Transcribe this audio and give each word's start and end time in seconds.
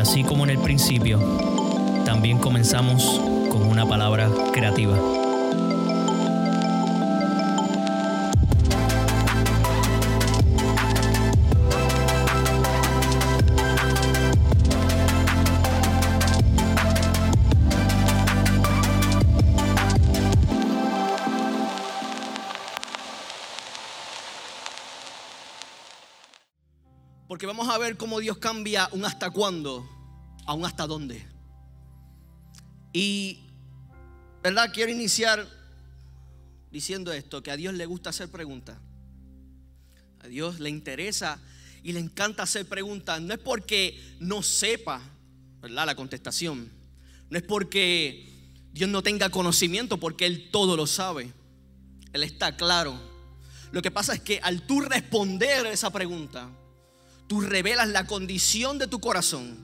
así 0.00 0.24
como 0.24 0.44
en 0.44 0.50
el 0.50 0.58
principio, 0.58 1.18
también 2.04 2.38
comenzamos 2.38 3.20
con 3.50 3.62
una 3.62 3.86
palabra 3.86 4.30
creativa. 4.52 5.29
Dios 28.20 28.38
cambia 28.38 28.88
un 28.92 29.04
hasta 29.04 29.30
cuándo 29.30 29.88
a 30.46 30.54
un 30.54 30.64
hasta 30.64 30.86
dónde. 30.86 31.26
Y, 32.92 33.40
¿verdad? 34.42 34.70
Quiero 34.72 34.90
iniciar 34.90 35.46
diciendo 36.70 37.12
esto, 37.12 37.42
que 37.42 37.50
a 37.50 37.56
Dios 37.56 37.74
le 37.74 37.86
gusta 37.86 38.10
hacer 38.10 38.28
preguntas. 38.28 38.78
A 40.22 40.28
Dios 40.28 40.60
le 40.60 40.70
interesa 40.70 41.40
y 41.82 41.92
le 41.92 42.00
encanta 42.00 42.42
hacer 42.42 42.66
preguntas. 42.66 43.20
No 43.20 43.34
es 43.34 43.40
porque 43.40 44.00
no 44.20 44.42
sepa, 44.42 45.00
¿verdad? 45.60 45.86
La 45.86 45.94
contestación. 45.94 46.70
No 47.28 47.38
es 47.38 47.44
porque 47.44 48.28
Dios 48.72 48.88
no 48.90 49.02
tenga 49.02 49.30
conocimiento, 49.30 49.98
porque 49.98 50.26
Él 50.26 50.50
todo 50.50 50.76
lo 50.76 50.86
sabe. 50.86 51.32
Él 52.12 52.22
está 52.22 52.56
claro. 52.56 52.98
Lo 53.72 53.82
que 53.82 53.90
pasa 53.90 54.14
es 54.14 54.20
que 54.20 54.40
al 54.42 54.62
tú 54.66 54.80
responder 54.80 55.66
esa 55.66 55.90
pregunta, 55.90 56.50
tú 57.30 57.40
revelas 57.40 57.86
la 57.86 58.08
condición 58.08 58.78
de 58.78 58.88
tu 58.88 58.98
corazón 58.98 59.56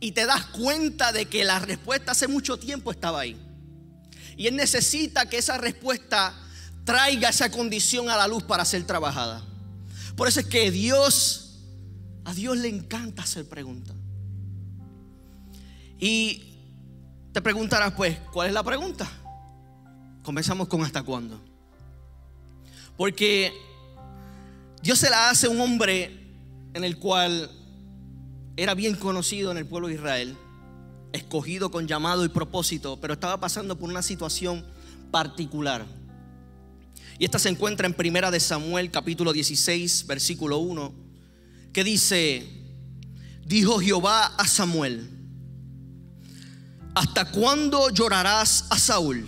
y 0.00 0.10
te 0.10 0.26
das 0.26 0.46
cuenta 0.46 1.12
de 1.12 1.26
que 1.26 1.44
la 1.44 1.60
respuesta 1.60 2.10
hace 2.10 2.26
mucho 2.26 2.58
tiempo 2.58 2.90
estaba 2.90 3.20
ahí. 3.20 3.40
Y 4.36 4.48
Él 4.48 4.56
necesita 4.56 5.28
que 5.28 5.38
esa 5.38 5.58
respuesta 5.58 6.34
traiga 6.84 7.28
esa 7.28 7.52
condición 7.52 8.10
a 8.10 8.16
la 8.16 8.26
luz 8.26 8.42
para 8.42 8.64
ser 8.64 8.84
trabajada. 8.84 9.44
Por 10.16 10.26
eso 10.26 10.40
es 10.40 10.46
que 10.46 10.72
Dios, 10.72 11.60
a 12.24 12.34
Dios 12.34 12.56
le 12.56 12.66
encanta 12.66 13.22
hacer 13.22 13.48
preguntas. 13.48 13.94
Y 16.00 16.52
te 17.32 17.40
preguntarás 17.40 17.92
pues, 17.92 18.18
¿cuál 18.32 18.48
es 18.48 18.52
la 18.52 18.64
pregunta? 18.64 19.08
Comenzamos 20.24 20.66
con 20.66 20.82
hasta 20.82 21.04
cuándo. 21.04 21.40
Porque 22.96 23.52
Dios 24.82 24.98
se 24.98 25.08
la 25.08 25.30
hace 25.30 25.46
un 25.46 25.60
hombre 25.60 26.17
en 26.78 26.84
el 26.84 26.96
cual 26.96 27.50
era 28.56 28.74
bien 28.74 28.94
conocido 28.94 29.50
en 29.50 29.58
el 29.58 29.66
pueblo 29.66 29.88
de 29.88 29.94
Israel, 29.94 30.36
escogido 31.12 31.72
con 31.72 31.88
llamado 31.88 32.24
y 32.24 32.28
propósito, 32.28 33.00
pero 33.00 33.14
estaba 33.14 33.40
pasando 33.40 33.76
por 33.76 33.90
una 33.90 34.00
situación 34.00 34.64
particular. 35.10 35.84
Y 37.18 37.24
esta 37.24 37.40
se 37.40 37.48
encuentra 37.48 37.88
en 37.88 37.94
Primera 37.94 38.30
de 38.30 38.38
Samuel 38.38 38.92
capítulo 38.92 39.32
16, 39.32 40.06
versículo 40.06 40.58
1, 40.58 40.94
que 41.72 41.82
dice, 41.82 42.48
dijo 43.44 43.80
Jehová 43.80 44.26
a 44.26 44.46
Samuel, 44.46 45.10
¿hasta 46.94 47.32
cuándo 47.32 47.90
llorarás 47.90 48.66
a 48.70 48.78
Saúl, 48.78 49.26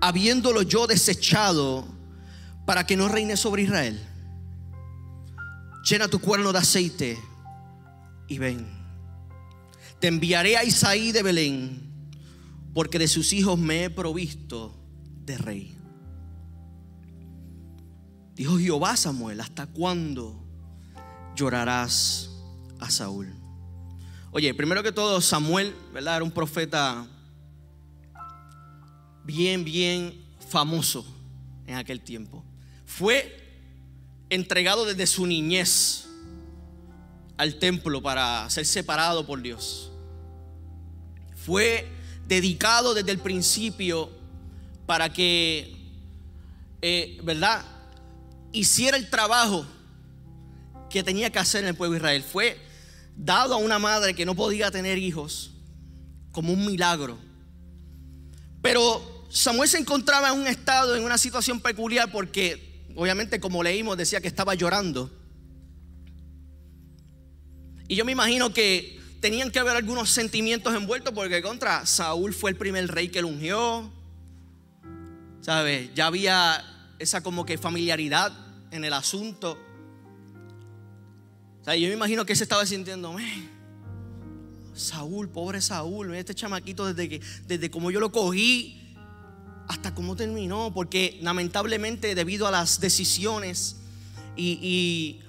habiéndolo 0.00 0.62
yo 0.62 0.86
desechado 0.86 1.86
para 2.64 2.86
que 2.86 2.96
no 2.96 3.08
reine 3.08 3.36
sobre 3.36 3.64
Israel? 3.64 4.00
Llena 5.82 6.08
tu 6.08 6.20
cuerno 6.20 6.52
de 6.52 6.58
aceite 6.58 7.18
y 8.28 8.38
ven. 8.38 8.66
Te 10.00 10.08
enviaré 10.08 10.56
a 10.56 10.64
Isaí 10.64 11.12
de 11.12 11.22
Belén, 11.22 11.80
porque 12.74 12.98
de 12.98 13.08
sus 13.08 13.32
hijos 13.32 13.58
me 13.58 13.84
he 13.84 13.90
provisto 13.90 14.74
de 15.24 15.38
rey. 15.38 15.76
Dijo 18.34 18.58
Jehová 18.58 18.96
Samuel, 18.96 19.40
¿hasta 19.40 19.66
cuándo 19.66 20.42
llorarás 21.36 22.30
a 22.80 22.90
Saúl? 22.90 23.28
Oye, 24.30 24.54
primero 24.54 24.82
que 24.82 24.92
todo, 24.92 25.20
Samuel, 25.20 25.74
¿verdad? 25.92 26.16
Era 26.16 26.24
un 26.24 26.30
profeta 26.30 27.06
bien, 29.24 29.62
bien 29.62 30.24
famoso 30.48 31.04
en 31.66 31.76
aquel 31.76 32.00
tiempo. 32.00 32.42
Fue 32.86 33.41
entregado 34.34 34.86
desde 34.86 35.06
su 35.06 35.26
niñez 35.26 36.06
al 37.36 37.58
templo 37.58 38.00
para 38.00 38.48
ser 38.48 38.64
separado 38.64 39.26
por 39.26 39.42
Dios. 39.42 39.92
Fue 41.44 41.86
dedicado 42.26 42.94
desde 42.94 43.10
el 43.10 43.18
principio 43.18 44.10
para 44.86 45.12
que, 45.12 45.76
eh, 46.80 47.20
¿verdad? 47.22 47.62
Hiciera 48.52 48.96
el 48.96 49.10
trabajo 49.10 49.66
que 50.88 51.02
tenía 51.02 51.28
que 51.30 51.38
hacer 51.38 51.64
en 51.64 51.68
el 51.68 51.74
pueblo 51.74 51.92
de 51.92 51.98
Israel. 51.98 52.22
Fue 52.22 52.58
dado 53.14 53.52
a 53.52 53.58
una 53.58 53.78
madre 53.78 54.14
que 54.14 54.24
no 54.24 54.34
podía 54.34 54.70
tener 54.70 54.96
hijos 54.96 55.50
como 56.30 56.54
un 56.54 56.64
milagro. 56.64 57.18
Pero 58.62 59.26
Samuel 59.28 59.68
se 59.68 59.76
encontraba 59.76 60.30
en 60.30 60.40
un 60.40 60.46
estado, 60.46 60.96
en 60.96 61.04
una 61.04 61.18
situación 61.18 61.60
peculiar 61.60 62.10
porque 62.10 62.71
obviamente 62.96 63.40
como 63.40 63.62
leímos 63.62 63.96
decía 63.96 64.20
que 64.20 64.28
estaba 64.28 64.54
llorando. 64.54 65.10
Y 67.88 67.96
yo 67.96 68.04
me 68.04 68.12
imagino 68.12 68.52
que 68.52 69.00
tenían 69.20 69.50
que 69.50 69.58
haber 69.58 69.76
algunos 69.76 70.10
sentimientos 70.10 70.74
envueltos 70.74 71.12
porque 71.14 71.42
contra 71.42 71.86
Saúl 71.86 72.32
fue 72.32 72.50
el 72.50 72.56
primer 72.56 72.88
rey 72.88 73.08
que 73.08 73.22
lo 73.22 73.28
ungió. 73.28 73.90
¿Sabes? 75.40 75.90
Ya 75.94 76.06
había 76.06 76.64
esa 76.98 77.22
como 77.22 77.44
que 77.44 77.58
familiaridad 77.58 78.32
en 78.70 78.84
el 78.84 78.92
asunto. 78.92 79.58
O 81.60 81.64
sea, 81.64 81.76
yo 81.76 81.88
me 81.88 81.94
imagino 81.94 82.24
que 82.24 82.34
se 82.34 82.42
estaba 82.42 82.66
sintiendo, 82.66 83.14
Saúl, 84.74 85.28
pobre 85.28 85.60
Saúl, 85.60 86.14
este 86.14 86.34
chamaquito 86.34 86.92
desde 86.92 87.08
que 87.08 87.20
desde 87.46 87.70
como 87.70 87.90
yo 87.90 88.00
lo 88.00 88.10
cogí 88.10 88.81
hasta 89.68 89.94
cómo 89.94 90.16
terminó, 90.16 90.72
porque 90.74 91.18
lamentablemente 91.22 92.14
debido 92.14 92.46
a 92.46 92.50
las 92.50 92.80
decisiones 92.80 93.76
y, 94.36 95.20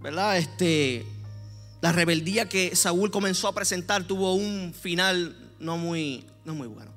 ¿verdad? 0.00 0.38
Este, 0.38 1.06
la 1.80 1.92
rebeldía 1.92 2.48
que 2.48 2.74
Saúl 2.76 3.10
comenzó 3.10 3.48
a 3.48 3.54
presentar 3.54 4.04
tuvo 4.04 4.34
un 4.34 4.74
final 4.74 5.36
no 5.58 5.76
muy, 5.76 6.26
no 6.44 6.54
muy 6.54 6.68
bueno. 6.68 6.90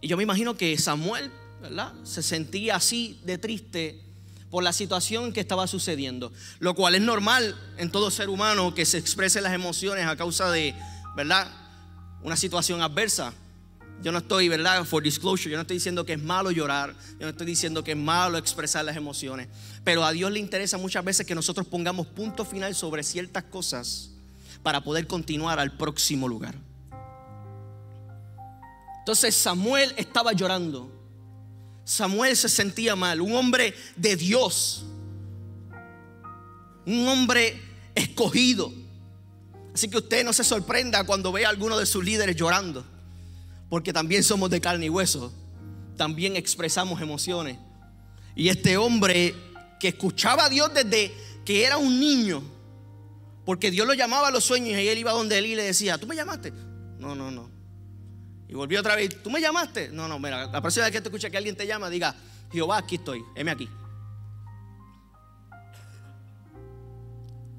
Y 0.00 0.08
yo 0.08 0.16
me 0.16 0.22
imagino 0.22 0.56
que 0.56 0.76
Samuel, 0.78 1.30
¿verdad? 1.60 1.92
Se 2.04 2.22
sentía 2.22 2.76
así 2.76 3.20
de 3.24 3.38
triste 3.38 4.02
por 4.50 4.64
la 4.64 4.72
situación 4.72 5.32
que 5.32 5.40
estaba 5.40 5.66
sucediendo, 5.66 6.32
lo 6.58 6.74
cual 6.74 6.94
es 6.94 7.02
normal 7.02 7.54
en 7.76 7.90
todo 7.90 8.10
ser 8.10 8.28
humano 8.28 8.74
que 8.74 8.84
se 8.84 8.98
expresen 8.98 9.44
las 9.44 9.52
emociones 9.52 10.06
a 10.06 10.16
causa 10.16 10.50
de, 10.50 10.74
¿verdad? 11.16 11.48
Una 12.22 12.36
situación 12.36 12.82
adversa. 12.82 13.32
Yo 14.02 14.12
no 14.12 14.18
estoy, 14.18 14.48
¿verdad? 14.48 14.84
For 14.84 15.02
disclosure, 15.02 15.50
yo 15.50 15.58
no 15.58 15.62
estoy 15.62 15.76
diciendo 15.76 16.06
que 16.06 16.14
es 16.14 16.22
malo 16.22 16.50
llorar, 16.50 16.94
yo 17.18 17.26
no 17.26 17.28
estoy 17.28 17.46
diciendo 17.46 17.84
que 17.84 17.92
es 17.92 17.96
malo 17.96 18.38
expresar 18.38 18.84
las 18.84 18.96
emociones, 18.96 19.48
pero 19.84 20.04
a 20.04 20.12
Dios 20.12 20.32
le 20.32 20.38
interesa 20.38 20.78
muchas 20.78 21.04
veces 21.04 21.26
que 21.26 21.34
nosotros 21.34 21.66
pongamos 21.66 22.06
punto 22.06 22.44
final 22.44 22.74
sobre 22.74 23.02
ciertas 23.02 23.44
cosas 23.44 24.10
para 24.62 24.82
poder 24.82 25.06
continuar 25.06 25.58
al 25.58 25.76
próximo 25.76 26.28
lugar. 26.28 26.54
Entonces 29.00 29.34
Samuel 29.34 29.92
estaba 29.96 30.32
llorando. 30.32 30.90
Samuel 31.84 32.36
se 32.36 32.48
sentía 32.48 32.96
mal, 32.96 33.20
un 33.20 33.34
hombre 33.34 33.74
de 33.96 34.16
Dios, 34.16 34.84
un 36.86 37.06
hombre 37.08 37.60
escogido. 37.94 38.72
Así 39.74 39.88
que 39.88 39.98
usted 39.98 40.24
no 40.24 40.32
se 40.32 40.44
sorprenda 40.44 41.04
cuando 41.04 41.32
ve 41.32 41.44
a 41.44 41.50
alguno 41.50 41.76
de 41.76 41.84
sus 41.84 42.02
líderes 42.04 42.36
llorando 42.36 42.84
porque 43.70 43.92
también 43.92 44.22
somos 44.22 44.50
de 44.50 44.60
carne 44.60 44.86
y 44.86 44.90
hueso, 44.90 45.32
también 45.96 46.36
expresamos 46.36 47.00
emociones. 47.00 47.56
Y 48.34 48.48
este 48.48 48.76
hombre 48.76 49.34
que 49.78 49.88
escuchaba 49.88 50.46
a 50.46 50.48
Dios 50.48 50.74
desde 50.74 51.14
que 51.44 51.64
era 51.64 51.78
un 51.78 51.98
niño, 51.98 52.42
porque 53.46 53.70
Dios 53.70 53.86
lo 53.86 53.94
llamaba 53.94 54.28
a 54.28 54.30
los 54.30 54.44
sueños 54.44 54.78
y 54.78 54.88
él 54.88 54.98
iba 54.98 55.12
donde 55.12 55.38
él 55.38 55.46
y 55.46 55.54
le 55.54 55.62
decía, 55.62 55.96
¿tú 55.98 56.06
me 56.06 56.16
llamaste? 56.16 56.52
No, 56.98 57.14
no, 57.14 57.30
no. 57.30 57.48
Y 58.48 58.54
volvió 58.54 58.80
otra 58.80 58.96
vez, 58.96 59.22
¿tú 59.22 59.30
me 59.30 59.40
llamaste? 59.40 59.88
No, 59.90 60.08
no, 60.08 60.18
mira, 60.18 60.46
la 60.46 60.60
próxima 60.60 60.86
vez 60.86 60.92
que 60.92 61.00
te 61.00 61.08
escuche 61.08 61.30
que 61.30 61.36
alguien 61.36 61.54
te 61.54 61.66
llama, 61.66 61.88
diga, 61.88 62.14
Jehová, 62.52 62.78
aquí 62.78 62.96
estoy, 62.96 63.22
heme 63.36 63.52
aquí. 63.52 63.68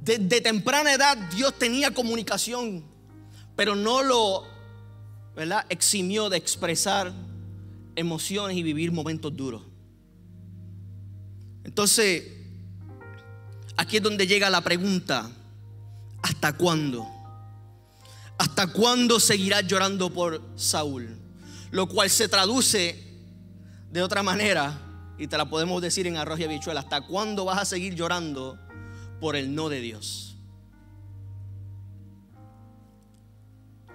Desde 0.01 0.41
temprana 0.41 0.93
edad 0.93 1.15
Dios 1.33 1.57
tenía 1.57 1.93
comunicación, 1.93 2.83
pero 3.55 3.75
no 3.75 4.03
lo 4.03 4.50
¿verdad? 5.35 5.65
Eximió 5.69 6.29
de 6.29 6.37
expresar 6.37 7.13
emociones 7.95 8.57
y 8.57 8.63
vivir 8.63 8.91
momentos 8.91 9.35
duros. 9.35 9.61
Entonces, 11.63 12.23
aquí 13.77 13.97
es 13.97 14.03
donde 14.03 14.27
llega 14.27 14.49
la 14.49 14.61
pregunta, 14.61 15.29
¿hasta 16.21 16.53
cuándo? 16.53 17.07
¿Hasta 18.37 18.67
cuándo 18.67 19.19
seguirás 19.19 19.67
llorando 19.67 20.11
por 20.11 20.41
Saúl? 20.55 21.17
Lo 21.69 21.87
cual 21.87 22.09
se 22.09 22.27
traduce 22.27 23.11
de 23.91 24.01
otra 24.01 24.23
manera, 24.23 24.79
y 25.17 25.27
te 25.27 25.37
la 25.37 25.49
podemos 25.49 25.81
decir 25.81 26.07
en 26.07 26.17
arroz 26.17 26.39
y 26.39 26.45
habichuela, 26.45 26.79
¿hasta 26.79 27.01
cuándo 27.01 27.45
vas 27.45 27.59
a 27.59 27.65
seguir 27.65 27.93
llorando 27.93 28.57
por 29.19 29.35
el 29.35 29.53
no 29.53 29.69
de 29.69 29.79
Dios? 29.79 30.35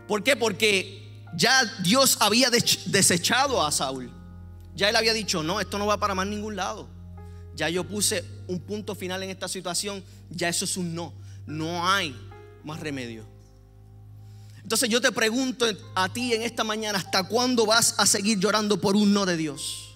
¿Por 0.06 0.22
qué? 0.22 0.36
Porque 0.36 1.05
ya 1.36 1.64
Dios 1.82 2.16
había 2.20 2.50
desechado 2.50 3.64
a 3.64 3.70
Saúl. 3.70 4.10
Ya 4.74 4.88
él 4.88 4.96
había 4.96 5.12
dicho, 5.12 5.42
no, 5.42 5.60
esto 5.60 5.78
no 5.78 5.86
va 5.86 5.98
para 5.98 6.14
más 6.14 6.26
ningún 6.26 6.56
lado. 6.56 6.88
Ya 7.54 7.68
yo 7.68 7.84
puse 7.84 8.24
un 8.48 8.60
punto 8.60 8.94
final 8.94 9.22
en 9.22 9.30
esta 9.30 9.48
situación, 9.48 10.02
ya 10.30 10.48
eso 10.48 10.64
es 10.64 10.76
un 10.76 10.94
no. 10.94 11.12
No 11.46 11.88
hay 11.88 12.14
más 12.64 12.80
remedio. 12.80 13.24
Entonces 14.62 14.88
yo 14.88 15.00
te 15.00 15.12
pregunto 15.12 15.66
a 15.94 16.08
ti 16.08 16.32
en 16.32 16.42
esta 16.42 16.64
mañana, 16.64 16.98
¿hasta 16.98 17.22
cuándo 17.22 17.66
vas 17.66 17.94
a 17.98 18.06
seguir 18.06 18.38
llorando 18.38 18.80
por 18.80 18.96
un 18.96 19.12
no 19.12 19.24
de 19.24 19.36
Dios? 19.36 19.94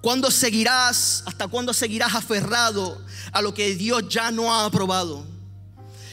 ¿Cuándo 0.00 0.30
seguirás, 0.30 1.22
hasta 1.26 1.48
cuándo 1.48 1.72
seguirás 1.72 2.14
aferrado 2.14 3.04
a 3.32 3.42
lo 3.42 3.54
que 3.54 3.74
Dios 3.74 4.08
ya 4.08 4.30
no 4.30 4.54
ha 4.54 4.66
aprobado? 4.66 5.26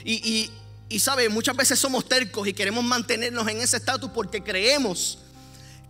Y, 0.03 0.13
y, 0.13 0.51
sabe, 0.97 1.29
muchas 1.29 1.55
veces 1.55 1.77
somos 1.77 2.09
tercos 2.09 2.47
y 2.47 2.53
queremos 2.53 2.83
mantenernos 2.83 3.47
en 3.47 3.61
ese 3.61 3.77
estatus 3.77 4.09
porque 4.09 4.43
creemos 4.43 5.19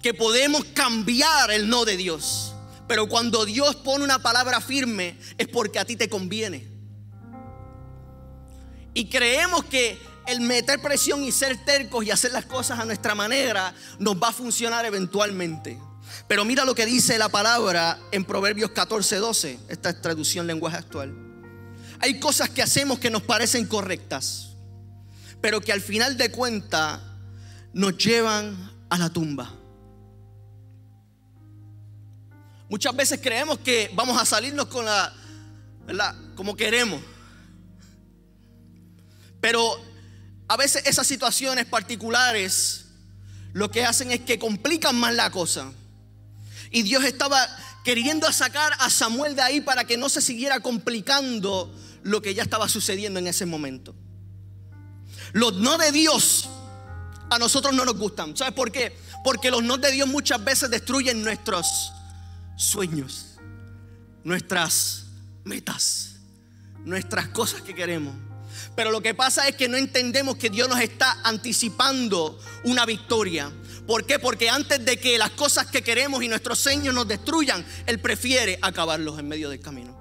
que 0.01 0.13
podemos 0.13 0.65
cambiar 0.73 1.51
el 1.51 1.69
no 1.69 1.85
de 1.85 1.95
Dios. 1.95 2.53
Pero 2.85 3.07
cuando 3.07 3.45
Dios 3.45 3.77
pone 3.77 4.03
una 4.03 4.19
palabra 4.19 4.59
firme 4.59 5.17
es 5.37 5.47
porque 5.47 5.79
a 5.79 5.85
ti 5.85 5.95
te 5.95 6.09
conviene. 6.09 6.67
Y 8.93 9.05
creemos 9.05 9.63
que 9.65 9.97
el 10.27 10.41
meter 10.41 10.81
presión 10.81 11.23
y 11.23 11.31
ser 11.31 11.63
tercos 11.63 12.03
y 12.03 12.11
hacer 12.11 12.31
las 12.31 12.45
cosas 12.45 12.79
a 12.79 12.85
nuestra 12.85 13.15
manera 13.15 13.73
nos 13.99 14.15
va 14.15 14.29
a 14.29 14.33
funcionar 14.33 14.85
eventualmente. 14.85 15.79
Pero 16.27 16.45
mira 16.45 16.65
lo 16.65 16.75
que 16.75 16.85
dice 16.85 17.17
la 17.17 17.29
palabra 17.29 17.99
en 18.11 18.25
Proverbios 18.25 18.71
14, 18.71 19.15
12, 19.17 19.59
esta 19.69 19.89
es 19.89 20.01
traducción 20.01 20.47
lenguaje 20.47 20.77
actual. 20.77 21.15
Hay 21.99 22.19
cosas 22.19 22.49
que 22.49 22.61
hacemos 22.61 22.99
que 22.99 23.09
nos 23.09 23.21
parecen 23.21 23.65
correctas, 23.65 24.48
pero 25.41 25.61
que 25.61 25.71
al 25.71 25.81
final 25.81 26.17
de 26.17 26.31
cuentas 26.31 26.99
nos 27.73 27.97
llevan 27.97 28.71
a 28.89 28.97
la 28.97 29.09
tumba. 29.09 29.53
Muchas 32.69 32.95
veces 32.95 33.19
creemos 33.21 33.59
que 33.59 33.89
vamos 33.95 34.21
a 34.21 34.25
salirnos 34.25 34.67
con 34.67 34.85
la, 34.85 35.13
¿verdad? 35.85 36.15
Como 36.35 36.55
queremos. 36.55 37.01
Pero 39.41 39.79
a 40.47 40.57
veces 40.57 40.83
esas 40.85 41.07
situaciones 41.07 41.65
particulares 41.65 42.85
lo 43.53 43.71
que 43.71 43.83
hacen 43.83 44.11
es 44.11 44.21
que 44.21 44.37
complican 44.37 44.95
más 44.95 45.15
la 45.15 45.31
cosa. 45.31 45.71
Y 46.71 46.83
Dios 46.83 47.03
estaba 47.03 47.47
queriendo 47.83 48.31
sacar 48.31 48.73
a 48.79 48.89
Samuel 48.89 49.35
de 49.35 49.41
ahí 49.41 49.61
para 49.61 49.85
que 49.85 49.97
no 49.97 50.09
se 50.09 50.21
siguiera 50.21 50.59
complicando 50.59 51.73
lo 52.03 52.21
que 52.21 52.35
ya 52.35 52.43
estaba 52.43 52.69
sucediendo 52.69 53.19
en 53.19 53.27
ese 53.27 53.45
momento. 53.47 53.95
Los 55.33 55.55
no 55.55 55.77
de 55.77 55.91
Dios 55.91 56.49
a 57.29 57.37
nosotros 57.37 57.73
no 57.73 57.85
nos 57.85 57.95
gustan. 57.97 58.35
¿Sabes 58.35 58.53
por 58.53 58.71
qué? 58.71 58.95
Porque 59.23 59.51
los 59.51 59.63
no 59.63 59.77
de 59.77 59.91
Dios 59.91 60.07
muchas 60.07 60.43
veces 60.43 60.69
destruyen 60.69 61.23
nuestros 61.23 61.93
sueños, 62.55 63.37
nuestras 64.23 65.05
metas, 65.43 66.15
nuestras 66.83 67.29
cosas 67.29 67.61
que 67.61 67.75
queremos. 67.75 68.15
Pero 68.75 68.91
lo 68.91 69.01
que 69.01 69.13
pasa 69.13 69.47
es 69.47 69.55
que 69.55 69.67
no 69.67 69.77
entendemos 69.77 70.37
que 70.37 70.49
Dios 70.49 70.67
nos 70.69 70.79
está 70.79 71.19
anticipando 71.23 72.39
una 72.63 72.85
victoria. 72.85 73.51
¿Por 73.85 74.05
qué? 74.05 74.19
Porque 74.19 74.49
antes 74.49 74.83
de 74.83 74.97
que 74.97 75.17
las 75.17 75.31
cosas 75.31 75.67
que 75.67 75.81
queremos 75.81 76.23
y 76.23 76.27
nuestros 76.27 76.59
sueños 76.59 76.93
nos 76.93 77.07
destruyan, 77.07 77.65
Él 77.85 77.99
prefiere 77.99 78.57
acabarlos 78.61 79.19
en 79.19 79.27
medio 79.27 79.49
del 79.49 79.59
camino. 79.59 79.98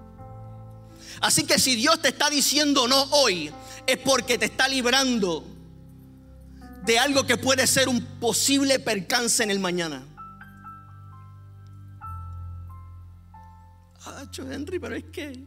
Así 1.20 1.44
que 1.44 1.58
si 1.58 1.74
Dios 1.76 2.00
te 2.00 2.08
está 2.08 2.30
diciendo 2.30 2.86
no 2.86 3.02
hoy, 3.10 3.52
es 3.86 3.98
porque 3.98 4.38
te 4.38 4.46
está 4.46 4.68
librando 4.68 5.44
de 6.84 6.98
algo 6.98 7.26
que 7.26 7.36
puede 7.36 7.66
ser 7.66 7.88
un 7.88 8.02
posible 8.20 8.78
percance 8.78 9.42
en 9.42 9.50
el 9.50 9.58
mañana. 9.58 10.04
Henry, 14.36 14.78
pero 14.78 14.94
es 14.94 15.04
que, 15.04 15.44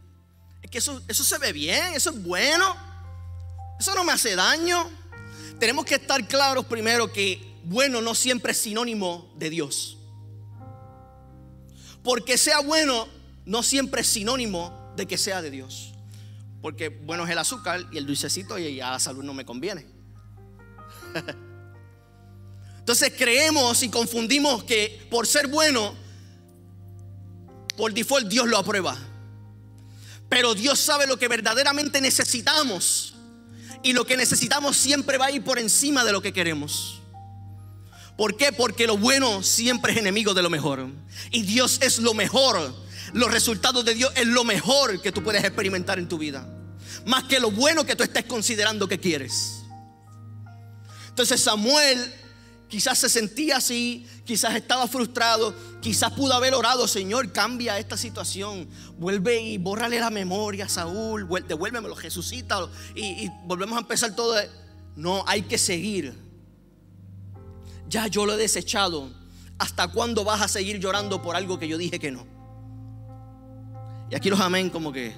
es 0.61 0.71
que 0.71 0.77
eso, 0.77 1.01
eso 1.07 1.23
se 1.23 1.37
ve 1.37 1.53
bien, 1.53 1.93
eso 1.93 2.09
es 2.09 2.23
bueno, 2.23 2.75
eso 3.79 3.95
no 3.95 4.03
me 4.03 4.11
hace 4.11 4.35
daño. 4.35 4.89
Tenemos 5.59 5.85
que 5.85 5.95
estar 5.95 6.27
claros 6.27 6.65
primero 6.65 7.11
que 7.11 7.59
bueno 7.63 8.01
no 8.01 8.15
siempre 8.15 8.51
es 8.51 8.57
sinónimo 8.57 9.31
de 9.37 9.49
Dios. 9.49 9.97
Porque 12.03 12.37
sea 12.37 12.59
bueno 12.59 13.07
no 13.45 13.63
siempre 13.63 14.01
es 14.01 14.07
sinónimo 14.07 14.80
de 14.95 15.05
que 15.05 15.17
sea 15.17 15.41
de 15.41 15.51
Dios. 15.51 15.93
Porque 16.61 16.89
bueno 16.89 17.25
es 17.25 17.31
el 17.31 17.37
azúcar 17.37 17.87
y 17.91 17.97
el 17.97 18.05
dulcecito 18.05 18.57
y 18.59 18.79
a 18.81 18.91
la 18.91 18.99
salud 18.99 19.23
no 19.23 19.33
me 19.33 19.45
conviene. 19.45 19.85
Entonces 22.79 23.13
creemos 23.17 23.83
y 23.83 23.89
confundimos 23.89 24.63
que 24.63 25.07
por 25.09 25.27
ser 25.27 25.47
bueno 25.47 25.95
por 27.77 27.93
default 27.93 28.27
Dios 28.27 28.47
lo 28.47 28.57
aprueba. 28.57 28.97
Pero 30.29 30.55
Dios 30.55 30.79
sabe 30.79 31.07
lo 31.07 31.17
que 31.17 31.27
verdaderamente 31.27 31.99
necesitamos. 31.99 33.15
Y 33.83 33.93
lo 33.93 34.05
que 34.05 34.15
necesitamos 34.15 34.77
siempre 34.77 35.17
va 35.17 35.25
a 35.25 35.31
ir 35.31 35.43
por 35.43 35.57
encima 35.57 36.05
de 36.05 36.11
lo 36.11 36.21
que 36.21 36.31
queremos. 36.31 37.01
¿Por 38.15 38.37
qué? 38.37 38.51
Porque 38.51 38.85
lo 38.85 38.97
bueno 38.97 39.41
siempre 39.41 39.93
es 39.93 39.97
enemigo 39.97 40.33
de 40.33 40.43
lo 40.43 40.49
mejor. 40.49 40.87
Y 41.31 41.41
Dios 41.41 41.79
es 41.81 41.97
lo 41.99 42.13
mejor. 42.13 42.73
Los 43.13 43.31
resultados 43.31 43.83
de 43.85 43.93
Dios 43.93 44.11
es 44.15 44.27
lo 44.27 44.43
mejor 44.43 45.01
que 45.01 45.11
tú 45.11 45.23
puedes 45.23 45.43
experimentar 45.43 45.99
en 45.99 46.07
tu 46.07 46.17
vida. 46.17 46.47
Más 47.05 47.23
que 47.25 47.39
lo 47.39 47.51
bueno 47.51 47.85
que 47.85 47.95
tú 47.95 48.03
estés 48.03 48.25
considerando 48.25 48.87
que 48.87 48.99
quieres. 48.99 49.63
Entonces 51.09 51.41
Samuel 51.41 52.13
Quizás 52.71 52.99
se 52.99 53.09
sentía 53.09 53.57
así, 53.57 54.07
quizás 54.23 54.55
estaba 54.55 54.87
frustrado, 54.87 55.53
quizás 55.81 56.13
pudo 56.13 56.33
haber 56.33 56.53
orado, 56.53 56.87
Señor, 56.87 57.33
cambia 57.33 57.77
esta 57.77 57.97
situación, 57.97 58.65
vuelve 58.97 59.41
y 59.41 59.57
bórrale 59.57 59.99
la 59.99 60.09
memoria 60.09 60.63
a 60.65 60.69
Saúl, 60.69 61.27
devuélvemelo, 61.45 61.97
Jesucita, 61.97 62.69
y, 62.95 63.25
y 63.25 63.31
volvemos 63.43 63.75
a 63.75 63.81
empezar 63.81 64.15
todo. 64.15 64.37
No, 64.95 65.21
hay 65.27 65.41
que 65.41 65.57
seguir. 65.57 66.17
Ya 67.89 68.07
yo 68.07 68.25
lo 68.25 68.35
he 68.35 68.37
desechado. 68.37 69.11
¿Hasta 69.57 69.89
cuándo 69.89 70.23
vas 70.23 70.41
a 70.41 70.47
seguir 70.47 70.79
llorando 70.79 71.21
por 71.21 71.35
algo 71.35 71.59
que 71.59 71.67
yo 71.67 71.77
dije 71.77 71.99
que 71.99 72.09
no? 72.09 72.25
Y 74.11 74.15
aquí 74.15 74.29
los 74.29 74.41
amén 74.41 74.69
como 74.69 74.91
que 74.91 75.15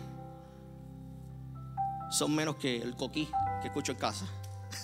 son 2.12 2.34
menos 2.36 2.58
que 2.58 2.78
el 2.78 2.96
coquí 2.96 3.28
que 3.60 3.68
escucho 3.68 3.92
en 3.92 3.98
casa. 3.98 4.28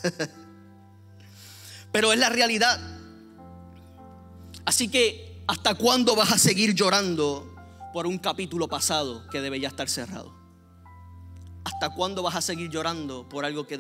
pero 1.92 2.12
es 2.12 2.18
la 2.18 2.30
realidad. 2.30 2.80
Así 4.66 4.88
que, 4.88 5.44
¿hasta 5.48 5.76
cuándo 5.76 6.16
vas 6.16 6.32
a 6.32 6.40
seguir 6.40 6.74
llorando 6.74 7.56
por 7.94 8.08
un 8.08 8.18
capítulo 8.18 8.68
pasado 8.68 9.28
que 9.30 9.42
debe 9.42 9.60
ya 9.60 9.68
estar 9.68 9.88
cerrado? 9.88 10.34
¿Hasta 11.64 11.92
cuándo 11.92 12.24
vas 12.24 12.36
a 12.36 12.42
seguir 12.42 12.72
llorando 12.72 13.30
por 13.30 13.46
algo 13.46 13.68
que 13.68 13.78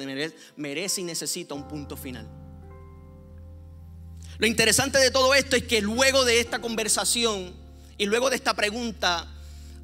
merece 0.58 1.02
y 1.02 1.04
necesita 1.06 1.56
un 1.56 1.68
punto 1.68 1.98
final? 1.98 2.30
Lo 4.38 4.46
interesante 4.46 5.00
de 5.00 5.10
todo 5.10 5.34
esto 5.34 5.56
es 5.56 5.64
que 5.64 5.82
luego 5.82 6.24
de 6.24 6.40
esta 6.40 6.60
conversación 6.60 7.56
y 7.98 8.06
luego 8.06 8.30
de 8.30 8.36
esta 8.36 8.54
pregunta, 8.54 9.28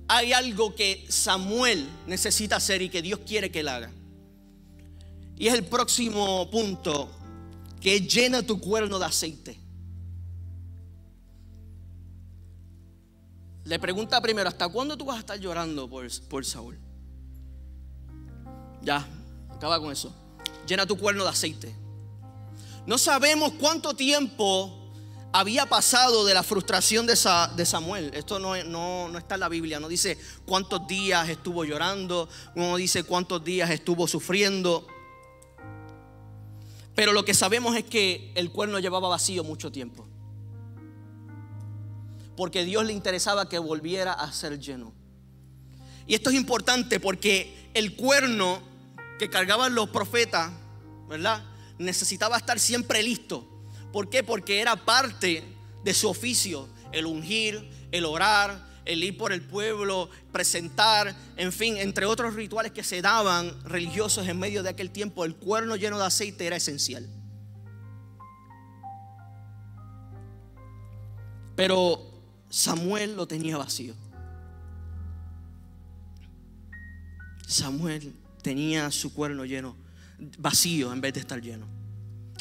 hay 0.07 0.33
algo 0.33 0.75
que 0.75 1.05
Samuel 1.09 1.87
necesita 2.07 2.57
hacer 2.57 2.81
y 2.81 2.89
que 2.89 3.01
Dios 3.01 3.19
quiere 3.25 3.51
que 3.51 3.61
él 3.61 3.67
haga. 3.67 3.91
Y 5.37 5.47
es 5.47 5.53
el 5.53 5.65
próximo 5.65 6.49
punto 6.49 7.09
que 7.81 8.01
llena 8.01 8.43
tu 8.43 8.59
cuerno 8.59 8.99
de 8.99 9.05
aceite. 9.05 9.59
Le 13.65 13.79
pregunta 13.79 14.21
primero, 14.21 14.47
¿hasta 14.47 14.69
cuándo 14.69 14.95
tú 14.95 15.05
vas 15.05 15.17
a 15.17 15.19
estar 15.21 15.39
llorando 15.39 15.89
por, 15.89 16.07
por 16.29 16.45
Saúl? 16.45 16.77
Ya, 18.81 19.05
acaba 19.49 19.79
con 19.79 19.91
eso. 19.91 20.13
Llena 20.67 20.85
tu 20.85 20.97
cuerno 20.97 21.23
de 21.23 21.31
aceite. 21.31 21.75
No 22.85 22.99
sabemos 22.99 23.53
cuánto 23.59 23.95
tiempo 23.95 24.84
había 25.37 25.65
pasado 25.65 26.25
de 26.25 26.33
la 26.33 26.43
frustración 26.43 27.05
de, 27.05 27.15
Samuel. 27.17 28.09
Esto 28.13 28.39
no, 28.39 28.55
no, 28.63 29.09
no, 29.09 29.17
está 29.17 29.35
en 29.35 29.41
la 29.41 29.49
Biblia. 29.49 29.81
No 29.81 29.89
dice 29.89 30.17
cuántos 30.45 30.87
días 30.87 31.27
estuvo 31.27 31.65
llorando. 31.65 32.29
No 32.55 32.77
dice 32.77 33.03
cuántos 33.03 33.43
días 33.43 33.69
estuvo 33.69 34.07
sufriendo. 34.07 34.87
Pero 36.95 37.11
lo 37.11 37.25
que 37.25 37.33
sabemos 37.33 37.75
es 37.75 37.83
que 37.83 38.31
el 38.35 38.49
cuerno 38.49 38.79
llevaba 38.79 39.09
vacío 39.09 39.43
mucho 39.43 39.73
tiempo. 39.73 40.07
Porque 42.37 42.63
Dios 42.63 42.85
le 42.85 42.93
interesaba 42.93 43.49
que 43.49 43.59
volviera 43.59 44.13
a 44.13 44.31
ser 44.31 44.57
lleno. 44.57 44.93
Y 46.07 46.15
esto 46.15 46.29
es 46.29 46.37
importante 46.37 47.01
porque 47.01 47.69
el 47.73 47.97
cuerno 47.97 48.61
que 49.19 49.29
cargaban 49.29 49.75
los 49.75 49.89
profetas, 49.89 50.49
¿verdad? 51.09 51.43
Necesitaba 51.77 52.37
estar 52.37 52.57
siempre 52.57 53.03
listo. 53.03 53.54
¿Por 53.95 54.09
qué? 54.09 54.23
Porque 54.23 54.59
era 54.59 54.75
parte 54.75 55.41
de 55.85 55.93
su 55.93 56.09
oficio, 56.09 56.67
el 56.91 57.05
ungir, 57.05 57.65
el 57.93 58.03
orar, 58.03 58.61
el 58.83 59.01
ir 59.01 59.17
por 59.17 59.31
el 59.31 59.41
pueblo, 59.41 60.09
presentar, 60.33 61.15
en 61.37 61.53
fin, 61.53 61.77
entre 61.77 62.05
otros 62.05 62.33
rituales 62.33 62.73
que 62.73 62.83
se 62.83 63.01
daban 63.01 63.57
religiosos 63.63 64.27
en 64.27 64.37
medio 64.37 64.63
de 64.63 64.69
aquel 64.71 64.91
tiempo, 64.91 65.23
el 65.23 65.37
cuerno 65.37 65.77
lleno 65.77 65.97
de 65.97 66.03
aceite 66.03 66.45
era 66.45 66.57
esencial. 66.57 67.07
Pero 71.55 72.21
Samuel 72.49 73.15
lo 73.15 73.29
tenía 73.29 73.55
vacío. 73.55 73.93
Samuel 77.47 78.13
tenía 78.41 78.91
su 78.91 79.13
cuerno 79.13 79.45
lleno, 79.45 79.77
vacío 80.37 80.91
en 80.91 80.99
vez 80.99 81.13
de 81.13 81.21
estar 81.21 81.39
lleno. 81.39 81.65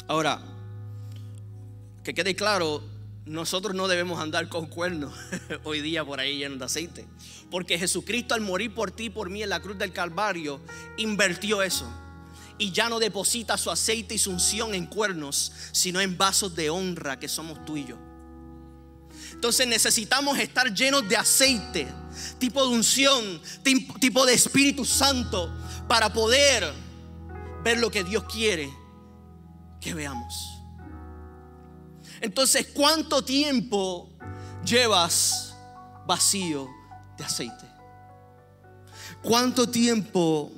Ahora, 0.09 0.54
que 2.05 2.13
quede 2.13 2.35
claro, 2.35 2.83
nosotros 3.25 3.73
no 3.73 3.87
debemos 3.87 4.21
andar 4.21 4.47
con 4.47 4.67
cuernos 4.67 5.11
hoy 5.63 5.81
día 5.81 6.05
por 6.05 6.19
ahí 6.19 6.37
llenos 6.37 6.59
de 6.59 6.65
aceite. 6.65 7.07
Porque 7.49 7.79
Jesucristo 7.79 8.35
al 8.35 8.41
morir 8.41 8.75
por 8.75 8.91
ti 8.91 9.09
por 9.09 9.31
mí 9.31 9.41
en 9.41 9.49
la 9.49 9.59
cruz 9.59 9.75
del 9.79 9.91
Calvario, 9.91 10.61
invirtió 10.97 11.63
eso. 11.63 11.91
Y 12.59 12.71
ya 12.71 12.89
no 12.89 12.99
deposita 12.99 13.57
su 13.57 13.71
aceite 13.71 14.13
y 14.13 14.17
su 14.19 14.29
unción 14.29 14.75
en 14.75 14.85
cuernos, 14.85 15.51
sino 15.71 15.99
en 15.99 16.15
vasos 16.15 16.55
de 16.55 16.69
honra 16.69 17.19
que 17.19 17.27
somos 17.27 17.65
tú 17.65 17.75
y 17.75 17.85
yo. 17.85 17.97
Entonces 19.31 19.67
necesitamos 19.67 20.37
estar 20.37 20.71
llenos 20.75 21.09
de 21.09 21.17
aceite, 21.17 21.87
tipo 22.37 22.61
de 22.61 22.75
unción, 22.75 23.41
tipo 23.99 24.25
de 24.27 24.33
Espíritu 24.35 24.85
Santo, 24.85 25.51
para 25.87 26.13
poder 26.13 26.71
ver 27.63 27.79
lo 27.79 27.89
que 27.89 28.03
Dios 28.03 28.25
quiere 28.31 28.71
que 29.81 29.95
veamos. 29.95 30.54
Entonces, 32.21 32.67
¿cuánto 32.73 33.23
tiempo 33.23 34.09
llevas 34.63 35.55
vacío 36.07 36.69
de 37.17 37.23
aceite? 37.23 37.65
¿Cuánto 39.21 39.69
tiempo 39.69 40.51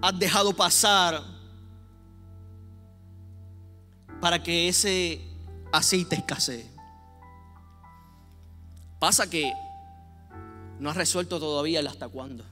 has 0.00 0.18
dejado 0.18 0.52
pasar 0.54 1.22
para 4.20 4.42
que 4.42 4.68
ese 4.68 5.20
aceite 5.72 6.16
escasee? 6.16 6.66
Pasa 8.98 9.28
que 9.28 9.52
no 10.78 10.90
has 10.90 10.96
resuelto 10.96 11.38
todavía 11.38 11.80
el 11.80 11.86
hasta 11.86 12.08
cuándo. 12.08 12.44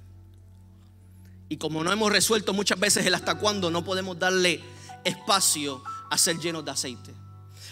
Y 1.48 1.56
como 1.56 1.84
no 1.84 1.92
hemos 1.92 2.10
resuelto 2.10 2.52
muchas 2.52 2.78
veces 2.78 3.06
el 3.06 3.14
hasta 3.14 3.36
cuándo, 3.36 3.70
no 3.70 3.84
podemos 3.84 4.18
darle 4.18 4.60
espacio 5.04 5.82
a 6.10 6.18
ser 6.18 6.38
llenos 6.38 6.64
de 6.64 6.70
aceite. 6.70 7.14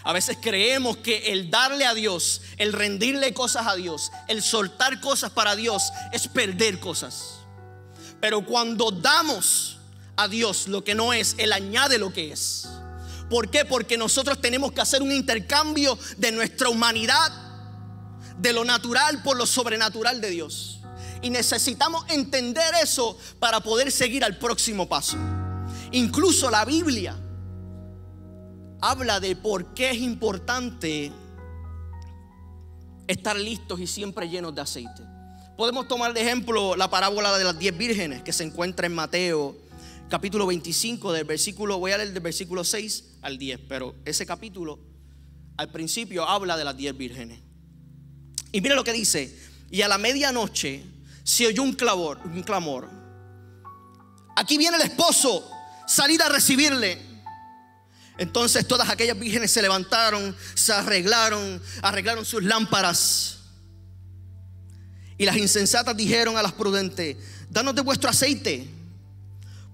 A 0.04 0.12
veces 0.12 0.36
creemos 0.40 0.96
que 0.96 1.32
el 1.32 1.50
darle 1.50 1.86
a 1.86 1.94
Dios, 1.94 2.42
el 2.56 2.72
rendirle 2.72 3.32
cosas 3.32 3.66
a 3.66 3.76
Dios, 3.76 4.10
el 4.28 4.42
soltar 4.42 5.00
cosas 5.00 5.30
para 5.30 5.54
Dios 5.54 5.92
es 6.12 6.26
perder 6.28 6.80
cosas. 6.80 7.36
Pero 8.20 8.44
cuando 8.44 8.90
damos 8.90 9.78
a 10.16 10.28
Dios 10.28 10.66
lo 10.68 10.82
que 10.82 10.94
no 10.94 11.12
es, 11.12 11.36
Él 11.38 11.52
añade 11.52 11.98
lo 11.98 12.12
que 12.12 12.32
es. 12.32 12.68
¿Por 13.30 13.48
qué? 13.48 13.64
Porque 13.64 13.96
nosotros 13.96 14.40
tenemos 14.40 14.72
que 14.72 14.80
hacer 14.80 15.02
un 15.02 15.12
intercambio 15.12 15.98
de 16.18 16.32
nuestra 16.32 16.68
humanidad, 16.68 17.32
de 18.38 18.52
lo 18.52 18.64
natural 18.64 19.22
por 19.22 19.36
lo 19.36 19.46
sobrenatural 19.46 20.20
de 20.20 20.30
Dios. 20.30 20.80
Y 21.22 21.30
necesitamos 21.30 22.04
entender 22.08 22.74
eso 22.82 23.16
para 23.38 23.60
poder 23.60 23.92
seguir 23.92 24.24
al 24.24 24.36
próximo 24.36 24.88
paso. 24.88 25.16
Incluso 25.92 26.50
la 26.50 26.64
Biblia 26.64 27.16
habla 28.82 29.20
de 29.20 29.36
por 29.36 29.72
qué 29.74 29.90
es 29.90 29.98
importante 29.98 31.12
estar 33.06 33.36
listos 33.36 33.80
y 33.80 33.86
siempre 33.86 34.28
llenos 34.28 34.54
de 34.54 34.60
aceite. 34.60 35.02
Podemos 35.56 35.86
tomar 35.86 36.12
de 36.12 36.20
ejemplo 36.20 36.74
la 36.76 36.90
parábola 36.90 37.38
de 37.38 37.44
las 37.44 37.58
diez 37.58 37.76
vírgenes 37.76 38.22
que 38.22 38.32
se 38.32 38.44
encuentra 38.44 38.86
en 38.86 38.94
Mateo 38.94 39.56
capítulo 40.10 40.46
25 40.46 41.12
del 41.12 41.24
versículo, 41.24 41.78
voy 41.78 41.92
a 41.92 41.96
leer 41.96 42.12
del 42.12 42.22
versículo 42.22 42.64
6 42.64 43.04
al 43.22 43.38
10, 43.38 43.60
pero 43.66 43.94
ese 44.04 44.26
capítulo 44.26 44.78
al 45.56 45.70
principio 45.70 46.28
habla 46.28 46.56
de 46.56 46.64
las 46.64 46.76
diez 46.76 46.94
vírgenes. 46.94 47.40
Y 48.50 48.60
mire 48.60 48.74
lo 48.74 48.84
que 48.84 48.92
dice, 48.92 49.34
y 49.70 49.80
a 49.80 49.88
la 49.88 49.96
medianoche 49.96 50.84
se 51.22 51.46
oyó 51.46 51.62
un 51.62 51.72
clamor, 51.72 52.20
un 52.24 52.42
clamor. 52.42 52.90
Aquí 54.36 54.58
viene 54.58 54.76
el 54.76 54.82
esposo, 54.82 55.48
salid 55.86 56.20
a 56.20 56.28
recibirle. 56.28 57.11
Entonces 58.22 58.66
todas 58.66 58.88
aquellas 58.88 59.18
vírgenes 59.18 59.50
se 59.50 59.60
levantaron, 59.60 60.34
se 60.54 60.72
arreglaron, 60.72 61.60
arreglaron 61.82 62.24
sus 62.24 62.44
lámparas. 62.44 63.38
Y 65.18 65.26
las 65.26 65.36
insensatas 65.36 65.96
dijeron 65.96 66.36
a 66.36 66.42
las 66.42 66.52
prudentes, 66.52 67.16
danos 67.50 67.74
de 67.74 67.82
vuestro 67.82 68.08
aceite, 68.08 68.68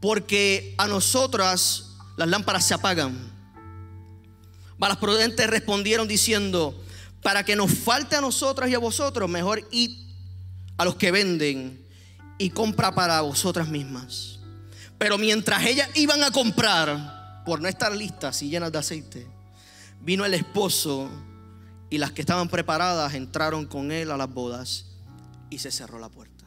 porque 0.00 0.75
a 0.78 0.87
nosotras 0.87 1.90
las 2.17 2.26
lámparas 2.26 2.67
se 2.67 2.73
apagan. 2.73 3.17
Mas 4.78 4.88
las 4.88 4.99
prudentes 4.99 5.47
respondieron 5.47 6.09
diciendo, 6.09 6.83
para 7.23 7.45
que 7.45 7.55
nos 7.55 7.71
falte 7.71 8.17
a 8.17 8.23
nosotras 8.23 8.71
y 8.71 8.75
a 8.75 8.78
vosotros, 8.78 9.28
mejor 9.28 9.69
id 9.71 9.90
a 10.78 10.87
los 10.87 10.95
que 10.95 11.11
venden 11.11 11.85
y 12.38 12.49
compra 12.49 12.95
para 12.95 13.21
vosotras 13.21 13.69
mismas. 13.69 14.38
Pero 14.97 15.19
mientras 15.19 15.67
ellas 15.67 15.90
iban 15.95 16.23
a 16.23 16.31
comprar, 16.31 17.18
por 17.49 17.62
no 17.62 17.69
estar 17.69 17.90
listas 17.97 18.43
y 18.43 18.50
llenas 18.50 18.71
de 18.71 18.76
aceite, 18.76 19.26
vino 20.02 20.26
el 20.26 20.35
esposo 20.35 21.09
y 21.88 21.97
las 21.97 22.12
que 22.12 22.21
estaban 22.21 22.47
preparadas 22.47 23.14
entraron 23.14 23.64
con 23.64 23.90
él 23.90 24.11
a 24.11 24.19
las 24.19 24.28
bodas 24.28 24.85
y 25.49 25.59
se 25.59 25.73
cerró 25.73 25.99
la 25.99 26.11
puerta. 26.11 26.45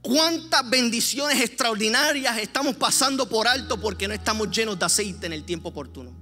¿Cuántas 0.00 0.70
bendiciones 0.70 1.40
extraordinarias 1.40 2.38
estamos 2.38 2.76
pasando 2.76 3.28
por 3.28 3.48
alto 3.48 3.80
porque 3.80 4.06
no 4.06 4.14
estamos 4.14 4.48
llenos 4.48 4.78
de 4.78 4.84
aceite 4.84 5.26
en 5.26 5.32
el 5.32 5.42
tiempo 5.42 5.70
oportuno? 5.70 6.12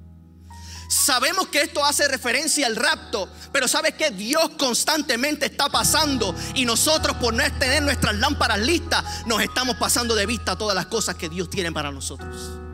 Sabemos 0.88 1.48
que 1.48 1.60
esto 1.60 1.84
hace 1.84 2.08
referencia 2.08 2.66
al 2.66 2.74
rapto, 2.74 3.28
pero 3.52 3.68
sabes 3.68 3.96
que 3.96 4.12
Dios 4.12 4.52
constantemente 4.58 5.44
está 5.44 5.68
pasando 5.68 6.34
y 6.54 6.64
nosotros 6.64 7.18
por 7.18 7.34
no 7.34 7.44
tener 7.58 7.82
nuestras 7.82 8.14
lámparas 8.14 8.60
listas 8.60 9.04
nos 9.26 9.42
estamos 9.42 9.76
pasando 9.76 10.14
de 10.14 10.24
vista 10.24 10.56
todas 10.56 10.74
las 10.74 10.86
cosas 10.86 11.16
que 11.16 11.28
Dios 11.28 11.50
tiene 11.50 11.70
para 11.70 11.92
nosotros. 11.92 12.69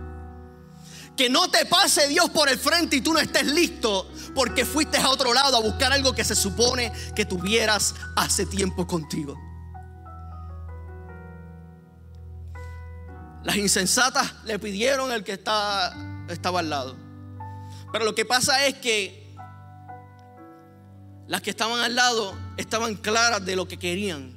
Que 1.17 1.31
no 1.31 1.49
te 1.49 1.65
pase 1.65 2.09
Dios 2.09 2.29
por 2.31 2.49
el 2.49 2.59
frente 2.59 2.97
y 2.97 3.01
tú 3.01 3.13
no 3.13 3.19
estés 3.19 3.47
listo 3.47 4.11
porque 4.35 4.67
fuiste 4.67 4.99
a 4.99 5.09
otro 5.09 5.33
lado 5.33 5.57
a 5.57 5.61
buscar 5.61 5.93
algo 5.93 6.13
que 6.13 6.25
se 6.25 6.35
supone 6.35 6.93
que 7.15 7.25
tuvieras 7.25 7.95
hace 8.17 8.45
tiempo 8.45 8.87
contigo. 8.87 9.35
Las 13.43 13.57
insensatas 13.57 14.35
le 14.45 14.59
pidieron 14.59 15.11
el 15.13 15.25
que 15.25 15.33
está, 15.33 15.95
estaba 16.29 16.61
al 16.61 16.69
lado. 16.69 16.97
Pero 17.93 18.05
lo 18.05 18.15
que 18.15 18.25
pasa 18.25 18.67
es 18.67 18.75
que 18.75 19.35
las 21.29 21.41
que 21.41 21.51
estaban 21.51 21.81
al 21.81 21.95
lado 21.95 22.37
estaban 22.57 22.97
claras 22.97 23.45
de 23.47 23.57
lo 23.57 23.67
que 23.67 23.79
querían. 23.79 24.37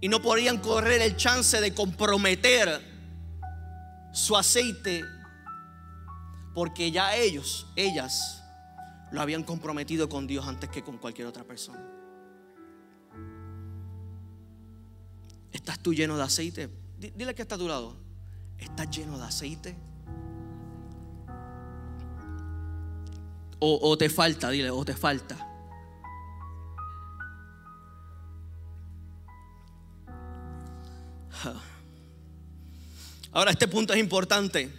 Y 0.00 0.08
no 0.08 0.20
podían 0.20 0.58
correr 0.58 1.02
el 1.02 1.16
chance 1.16 1.60
de 1.60 1.72
comprometer 1.72 2.91
su 4.12 4.36
aceite 4.36 5.02
porque 6.54 6.90
ya 6.90 7.16
ellos, 7.16 7.66
ellas, 7.76 8.42
lo 9.10 9.20
habían 9.20 9.42
comprometido 9.42 10.08
con 10.08 10.26
Dios 10.26 10.46
antes 10.46 10.70
que 10.70 10.82
con 10.82 10.98
cualquier 10.98 11.26
otra 11.26 11.44
persona. 11.44 11.86
¿Estás 15.50 15.78
tú 15.80 15.92
lleno 15.94 16.16
de 16.16 16.22
aceite? 16.22 16.70
Dile 16.98 17.34
que 17.34 17.42
está 17.42 17.56
a 17.56 17.58
tu 17.58 17.68
lado. 17.68 17.96
¿Estás 18.58 18.90
lleno 18.90 19.18
de 19.18 19.24
aceite? 19.24 19.76
O, 23.58 23.90
o 23.90 23.98
te 23.98 24.08
falta, 24.08 24.50
dile, 24.50 24.70
o 24.70 24.84
te 24.84 24.94
falta. 24.94 25.48
Ahora, 33.32 33.50
este 33.50 33.66
punto 33.66 33.94
es 33.94 33.98
importante. 33.98 34.70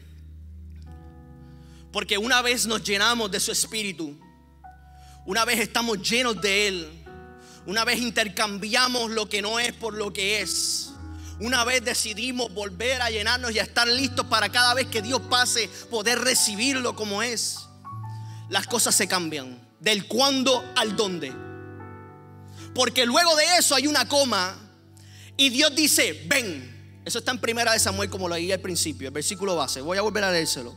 Porque 1.91 2.17
una 2.17 2.41
vez 2.41 2.65
nos 2.67 2.83
llenamos 2.83 3.31
de 3.31 3.39
su 3.39 3.51
espíritu, 3.51 4.19
una 5.25 5.45
vez 5.45 5.60
estamos 5.60 6.01
llenos 6.07 6.39
de 6.41 6.67
Él, 6.67 7.05
una 7.65 7.83
vez 7.83 8.00
intercambiamos 8.00 9.12
lo 9.12 9.29
que 9.29 9.41
no 9.41 9.60
es 9.60 9.74
por 9.74 9.93
lo 9.93 10.12
que 10.12 10.41
es, 10.41 10.91
una 11.39 11.63
vez 11.63 11.83
decidimos 11.83 12.53
volver 12.53 13.01
a 13.01 13.10
llenarnos 13.10 13.51
y 13.51 13.60
a 13.60 13.63
estar 13.63 13.88
listos 13.88 14.25
para 14.25 14.50
cada 14.50 14.74
vez 14.74 14.88
que 14.88 15.01
Dios 15.01 15.22
pase 15.29 15.69
poder 15.89 16.19
recibirlo 16.19 16.95
como 16.95 17.22
es, 17.22 17.60
las 18.50 18.65
cosas 18.67 18.95
se 18.95 19.07
cambian 19.07 19.62
del 19.79 20.07
cuándo 20.07 20.63
al 20.75 20.95
dónde. 20.95 21.33
Porque 22.74 23.05
luego 23.05 23.36
de 23.36 23.57
eso 23.57 23.75
hay 23.75 23.86
una 23.86 24.07
coma 24.07 24.57
y 25.38 25.50
Dios 25.50 25.75
dice, 25.75 26.25
ven, 26.27 26.72
Eso 27.05 27.19
está 27.19 27.31
en 27.31 27.39
primera 27.39 27.74
de 27.74 27.79
Samuel 27.79 28.10
como 28.10 28.29
lo 28.29 28.36
leí 28.36 28.51
al 28.51 28.62
principio, 28.62 29.07
el 29.07 29.13
versículo 29.13 29.55
base. 29.55 29.81
Voy 29.81 29.98
a 29.98 30.01
volver 30.01 30.24
a 30.24 30.31
leérselo. 30.31 30.75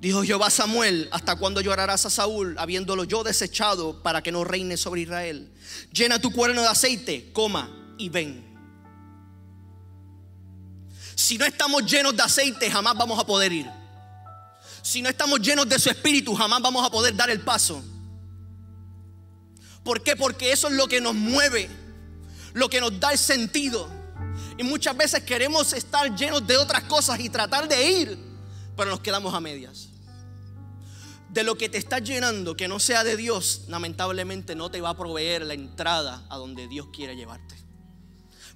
Dijo 0.00 0.22
Jehová 0.22 0.48
Samuel, 0.48 1.08
¿hasta 1.12 1.36
cuándo 1.36 1.60
llorarás 1.60 2.06
a 2.06 2.10
Saúl, 2.10 2.56
habiéndolo 2.58 3.04
yo 3.04 3.22
desechado 3.22 4.02
para 4.02 4.22
que 4.22 4.32
no 4.32 4.44
reine 4.44 4.78
sobre 4.78 5.02
Israel? 5.02 5.52
Llena 5.92 6.18
tu 6.18 6.32
cuerno 6.32 6.62
de 6.62 6.68
aceite, 6.68 7.30
coma 7.32 7.70
y 7.98 8.08
ven. 8.08 8.50
Si 11.14 11.36
no 11.36 11.44
estamos 11.44 11.84
llenos 11.84 12.16
de 12.16 12.22
aceite, 12.22 12.70
jamás 12.70 12.96
vamos 12.96 13.18
a 13.18 13.26
poder 13.26 13.52
ir. 13.52 13.70
Si 14.80 15.02
no 15.02 15.10
estamos 15.10 15.40
llenos 15.40 15.68
de 15.68 15.78
su 15.78 15.90
espíritu, 15.90 16.34
jamás 16.34 16.62
vamos 16.62 16.86
a 16.86 16.90
poder 16.90 17.14
dar 17.14 17.28
el 17.28 17.42
paso. 17.42 17.84
¿Por 19.84 20.02
qué? 20.02 20.16
Porque 20.16 20.50
eso 20.50 20.68
es 20.68 20.74
lo 20.74 20.88
que 20.88 21.02
nos 21.02 21.14
mueve, 21.14 21.68
lo 22.54 22.70
que 22.70 22.80
nos 22.80 22.98
da 22.98 23.12
el 23.12 23.18
sentido. 23.18 23.99
Y 24.60 24.62
muchas 24.62 24.94
veces 24.94 25.22
queremos 25.22 25.72
estar 25.72 26.14
llenos 26.14 26.46
de 26.46 26.58
otras 26.58 26.82
cosas 26.82 27.18
y 27.18 27.30
tratar 27.30 27.66
de 27.66 27.82
ir, 27.82 28.18
pero 28.76 28.90
nos 28.90 29.00
quedamos 29.00 29.32
a 29.32 29.40
medias 29.40 29.88
de 31.30 31.44
lo 31.44 31.56
que 31.56 31.70
te 31.70 31.78
está 31.78 31.98
llenando, 31.98 32.54
que 32.54 32.68
no 32.68 32.78
sea 32.78 33.02
de 33.02 33.16
Dios, 33.16 33.62
lamentablemente 33.68 34.54
no 34.54 34.70
te 34.70 34.82
va 34.82 34.90
a 34.90 34.96
proveer 34.98 35.46
la 35.46 35.54
entrada 35.54 36.26
a 36.28 36.36
donde 36.36 36.68
Dios 36.68 36.88
quiere 36.92 37.16
llevarte. 37.16 37.54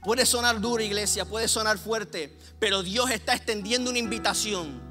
Puede 0.03 0.27
sonar 0.27 0.61
duro, 0.61 0.83
iglesia, 0.83 1.25
puede 1.25 1.49
sonar 1.49 1.79
fuerte, 1.79 2.37
pero 2.59 2.83
Dios 2.83 3.11
está 3.11 3.33
extendiendo 3.33 3.89
una 3.89 3.99
invitación. 3.99 4.83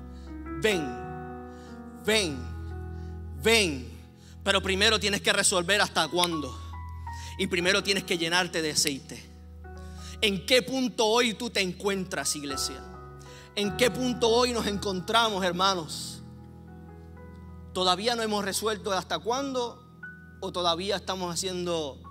Ven, 0.63 0.83
ven, 2.03 2.39
ven. 3.43 3.87
Pero 4.43 4.63
primero 4.63 4.99
tienes 4.99 5.21
que 5.21 5.31
resolver 5.31 5.79
hasta 5.79 6.07
cuándo. 6.07 6.59
Y 7.37 7.45
primero 7.45 7.83
tienes 7.83 8.03
que 8.03 8.17
llenarte 8.17 8.63
de 8.63 8.71
aceite. 8.71 9.32
¿En 10.23 10.45
qué 10.45 10.61
punto 10.61 11.05
hoy 11.05 11.33
tú 11.33 11.49
te 11.49 11.59
encuentras, 11.59 12.37
iglesia? 12.37 12.81
¿En 13.57 13.75
qué 13.75 13.91
punto 13.91 14.29
hoy 14.29 14.53
nos 14.53 14.67
encontramos, 14.67 15.43
hermanos? 15.43 16.23
¿Todavía 17.73 18.15
no 18.15 18.21
hemos 18.21 18.45
resuelto 18.45 18.93
hasta 18.93 19.19
cuándo? 19.19 19.85
¿O 20.39 20.49
todavía 20.53 20.95
estamos 20.95 21.33
haciendo 21.33 22.01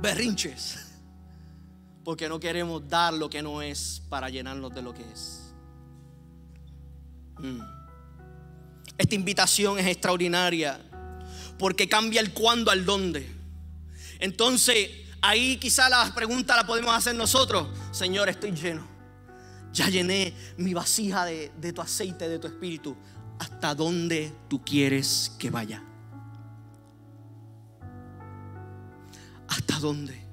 berrinches? 0.00 0.78
Porque 2.04 2.26
no 2.30 2.40
queremos 2.40 2.88
dar 2.88 3.12
lo 3.12 3.28
que 3.28 3.42
no 3.42 3.60
es 3.60 4.00
para 4.08 4.30
llenarnos 4.30 4.74
de 4.74 4.80
lo 4.80 4.94
que 4.94 5.02
es. 5.12 5.52
Mm. 7.36 7.60
Esta 8.96 9.14
invitación 9.14 9.78
es 9.78 9.88
extraordinaria 9.88 10.80
porque 11.58 11.86
cambia 11.86 12.22
el 12.22 12.32
cuándo 12.32 12.70
al 12.70 12.86
dónde. 12.86 13.30
Entonces, 14.20 15.01
ahí 15.22 15.56
quizá 15.56 15.88
la 15.88 16.12
pregunta 16.14 16.56
la 16.56 16.66
podemos 16.66 16.94
hacer 16.94 17.14
nosotros. 17.14 17.68
Señor, 17.92 18.28
estoy 18.28 18.52
lleno. 18.52 18.86
Ya 19.72 19.88
llené 19.88 20.34
mi 20.58 20.74
vasija 20.74 21.24
de, 21.24 21.50
de 21.56 21.72
tu 21.72 21.80
aceite, 21.80 22.28
de 22.28 22.38
tu 22.38 22.46
espíritu 22.46 22.94
hasta 23.42 23.74
dónde 23.74 24.32
tú 24.48 24.62
quieres 24.64 25.32
que 25.38 25.50
vaya. 25.50 25.82
¿Hasta 29.48 29.78
dónde? 29.80 30.24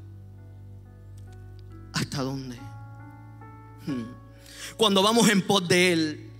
¿Hasta 1.93 2.21
dónde? 2.21 2.55
Hmm. 3.87 4.03
Cuando 4.77 5.01
vamos 5.01 5.27
en 5.29 5.41
pos 5.41 5.67
de 5.67 5.93
Él, 5.93 6.31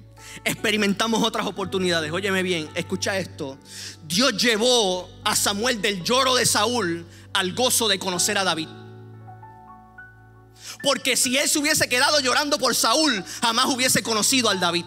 experimentamos 0.46 1.24
otras 1.24 1.48
oportunidades. 1.48 2.12
Óyeme 2.12 2.44
bien, 2.44 2.70
escucha 2.76 3.18
esto. 3.18 3.58
Dios 4.08 4.38
llevó 4.42 5.10
a 5.24 5.36
Samuel 5.36 5.82
del 5.82 6.04
lloro 6.04 6.36
de 6.36 6.46
Saúl 6.46 7.06
al 7.34 7.54
gozo 7.54 7.88
de 7.88 8.00
conocer 8.00 8.38
a 8.38 8.44
David. 8.44 8.68
Porque 10.82 11.18
si 11.18 11.38
él 11.38 11.50
se 11.50 11.60
hubiese 11.60 11.90
quedado 11.90 12.20
llorando 12.20 12.58
por 12.58 12.76
Saúl, 12.76 13.24
jamás 13.42 13.66
hubiese 13.68 14.02
conocido 14.04 14.50
al 14.50 14.60
David. 14.60 14.86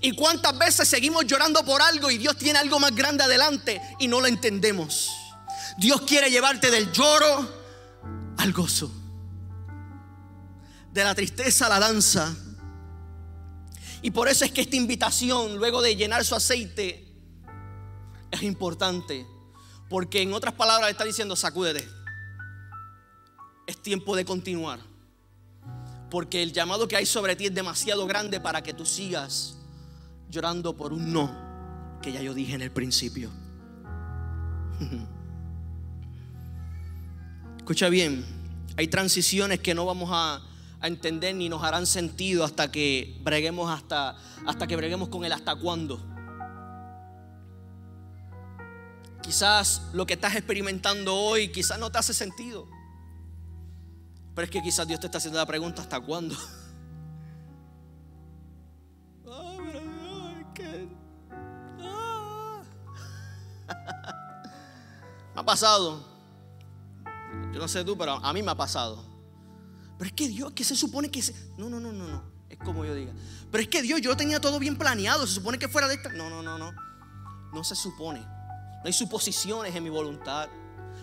¿Y 0.00 0.12
cuántas 0.12 0.56
veces 0.56 0.88
seguimos 0.88 1.26
llorando 1.26 1.64
por 1.64 1.82
algo 1.82 2.10
y 2.10 2.18
Dios 2.18 2.36
tiene 2.36 2.58
algo 2.58 2.78
más 2.78 2.94
grande 2.94 3.24
adelante 3.24 3.80
y 3.98 4.06
no 4.06 4.20
lo 4.20 4.26
entendemos? 4.26 5.10
Dios 5.76 6.02
quiere 6.02 6.30
llevarte 6.30 6.70
del 6.70 6.92
lloro 6.92 7.48
al 8.36 8.52
gozo, 8.52 8.92
de 10.92 11.04
la 11.04 11.14
tristeza 11.14 11.66
a 11.66 11.68
la 11.68 11.80
danza. 11.80 12.34
Y 14.02 14.12
por 14.12 14.28
eso 14.28 14.44
es 14.44 14.52
que 14.52 14.60
esta 14.60 14.76
invitación, 14.76 15.56
luego 15.56 15.82
de 15.82 15.96
llenar 15.96 16.24
su 16.24 16.36
aceite, 16.36 17.12
es 18.30 18.42
importante. 18.42 19.26
Porque 19.88 20.22
en 20.22 20.32
otras 20.32 20.54
palabras 20.54 20.90
está 20.90 21.04
diciendo, 21.04 21.34
sacúdete. 21.36 21.88
Es 23.66 23.82
tiempo 23.82 24.16
de 24.16 24.24
continuar. 24.24 24.80
Porque 26.10 26.42
el 26.42 26.52
llamado 26.52 26.88
que 26.88 26.96
hay 26.96 27.06
sobre 27.06 27.36
ti 27.36 27.46
es 27.46 27.54
demasiado 27.54 28.06
grande 28.06 28.40
para 28.40 28.62
que 28.62 28.74
tú 28.74 28.86
sigas 28.86 29.56
llorando 30.30 30.76
por 30.76 30.92
un 30.92 31.12
no 31.12 31.48
que 32.02 32.12
ya 32.12 32.22
yo 32.22 32.34
dije 32.34 32.54
en 32.54 32.62
el 32.62 32.70
principio. 32.70 33.30
Escucha 37.58 37.88
bien, 37.88 38.24
hay 38.76 38.88
transiciones 38.88 39.60
que 39.60 39.74
no 39.74 39.84
vamos 39.84 40.10
a, 40.12 40.42
entender 40.80 41.34
ni 41.34 41.48
nos 41.48 41.64
harán 41.64 41.86
sentido 41.86 42.44
hasta 42.44 42.70
que 42.70 43.18
breguemos 43.24 43.68
hasta, 43.68 44.16
hasta 44.46 44.68
que 44.68 44.76
breguemos 44.76 45.08
con 45.08 45.24
él 45.24 45.32
hasta 45.32 45.56
cuándo. 45.56 46.00
Quizás 49.28 49.82
lo 49.92 50.06
que 50.06 50.14
estás 50.14 50.34
experimentando 50.36 51.14
hoy 51.14 51.52
quizás 51.52 51.78
no 51.78 51.92
te 51.92 51.98
hace 51.98 52.14
sentido. 52.14 52.66
Pero 54.34 54.46
es 54.46 54.50
que 54.50 54.62
quizás 54.62 54.88
Dios 54.88 55.00
te 55.00 55.06
está 55.06 55.18
haciendo 55.18 55.38
la 55.38 55.44
pregunta 55.44 55.82
¿hasta 55.82 56.00
cuándo? 56.00 56.34
me 65.34 65.34
ha 65.34 65.44
pasado. 65.44 66.02
Yo 67.52 67.60
no 67.60 67.68
sé 67.68 67.84
tú, 67.84 67.98
pero 67.98 68.12
a 68.12 68.32
mí 68.32 68.42
me 68.42 68.52
ha 68.52 68.56
pasado. 68.56 69.04
Pero 69.98 70.08
es 70.08 70.14
que 70.14 70.28
Dios, 70.28 70.52
que 70.52 70.64
se 70.64 70.74
supone 70.74 71.10
que 71.10 71.20
se... 71.20 71.34
No, 71.58 71.68
no, 71.68 71.78
no, 71.78 71.92
no, 71.92 72.08
no. 72.08 72.22
Es 72.48 72.56
como 72.56 72.86
yo 72.86 72.94
diga. 72.94 73.12
Pero 73.52 73.60
es 73.60 73.68
que 73.68 73.82
Dios, 73.82 74.00
yo 74.00 74.16
tenía 74.16 74.40
todo 74.40 74.58
bien 74.58 74.78
planeado. 74.78 75.26
Se 75.26 75.34
supone 75.34 75.58
que 75.58 75.68
fuera 75.68 75.86
de 75.86 75.96
esta... 75.96 76.08
No, 76.14 76.30
no, 76.30 76.42
no, 76.42 76.56
no. 76.56 76.72
No 77.52 77.62
se 77.62 77.74
supone. 77.74 78.37
No 78.78 78.84
hay 78.84 78.92
suposiciones 78.92 79.74
en 79.74 79.82
mi 79.82 79.90
voluntad. 79.90 80.48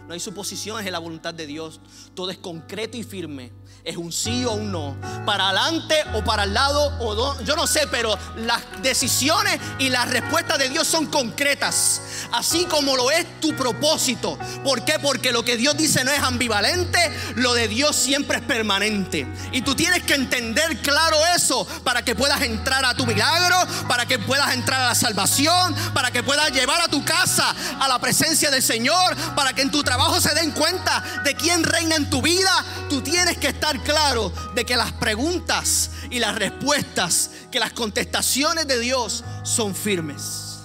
No 0.07 0.13
hay 0.13 0.19
suposiciones 0.19 0.85
en 0.85 0.91
la 0.91 0.99
voluntad 0.99 1.33
de 1.33 1.47
Dios. 1.47 1.79
Todo 2.13 2.29
es 2.29 2.37
concreto 2.37 2.95
y 2.95 3.03
firme. 3.03 3.51
Es 3.83 3.97
un 3.97 4.11
sí 4.11 4.45
o 4.45 4.51
un 4.51 4.71
no. 4.71 4.95
Para 5.25 5.49
adelante 5.49 5.95
o 6.13 6.23
para 6.23 6.43
el 6.43 6.53
lado 6.53 6.91
o 6.99 7.41
yo 7.43 7.55
no 7.55 7.65
sé, 7.65 7.87
pero 7.89 8.15
las 8.37 8.61
decisiones 8.83 9.59
y 9.79 9.89
las 9.89 10.09
respuestas 10.09 10.59
de 10.59 10.69
Dios 10.69 10.87
son 10.87 11.07
concretas. 11.07 12.01
Así 12.31 12.65
como 12.65 12.95
lo 12.95 13.09
es 13.09 13.39
tu 13.39 13.55
propósito. 13.55 14.37
¿Por 14.63 14.85
qué? 14.85 14.99
Porque 14.99 15.31
lo 15.31 15.43
que 15.43 15.57
Dios 15.57 15.75
dice 15.75 16.03
no 16.03 16.11
es 16.11 16.19
ambivalente, 16.19 16.99
lo 17.35 17.53
de 17.53 17.67
Dios 17.67 17.95
siempre 17.95 18.37
es 18.37 18.43
permanente. 18.43 19.27
Y 19.51 19.61
tú 19.61 19.73
tienes 19.73 20.03
que 20.03 20.13
entender 20.13 20.81
claro 20.81 21.17
eso 21.35 21.65
para 21.83 22.05
que 22.05 22.13
puedas 22.13 22.41
entrar 22.43 22.85
a 22.85 22.93
tu 22.95 23.07
milagro, 23.07 23.55
para 23.87 24.05
que 24.05 24.19
puedas 24.19 24.53
entrar 24.53 24.81
a 24.81 24.87
la 24.89 24.95
salvación, 24.95 25.75
para 25.93 26.11
que 26.11 26.21
puedas 26.21 26.51
llevar 26.51 26.81
a 26.81 26.87
tu 26.87 27.03
casa 27.03 27.55
a 27.79 27.87
la 27.87 27.99
presencia 27.99 28.51
del 28.51 28.61
Señor, 28.61 29.15
para 29.35 29.53
que 29.53 29.63
en 29.63 29.71
tu 29.71 29.81
trabajo 29.81 29.94
trabajo 29.95 30.19
se 30.19 30.36
den 30.36 30.51
cuenta 30.51 31.01
de 31.23 31.34
quién 31.36 31.63
reina 31.63 31.95
en 31.95 32.10
tu 32.10 32.21
vida, 32.21 32.51
tú 32.89 33.01
tienes 33.01 33.38
que 33.38 33.47
estar 33.47 33.81
claro 33.81 34.29
de 34.53 34.65
que 34.65 34.75
las 34.75 34.91
preguntas 34.91 35.91
y 36.10 36.19
las 36.19 36.36
respuestas, 36.36 37.31
que 37.49 37.62
las 37.62 37.71
contestaciones 37.71 38.67
de 38.67 38.77
Dios 38.77 39.23
son 39.43 39.73
firmes. 39.73 40.60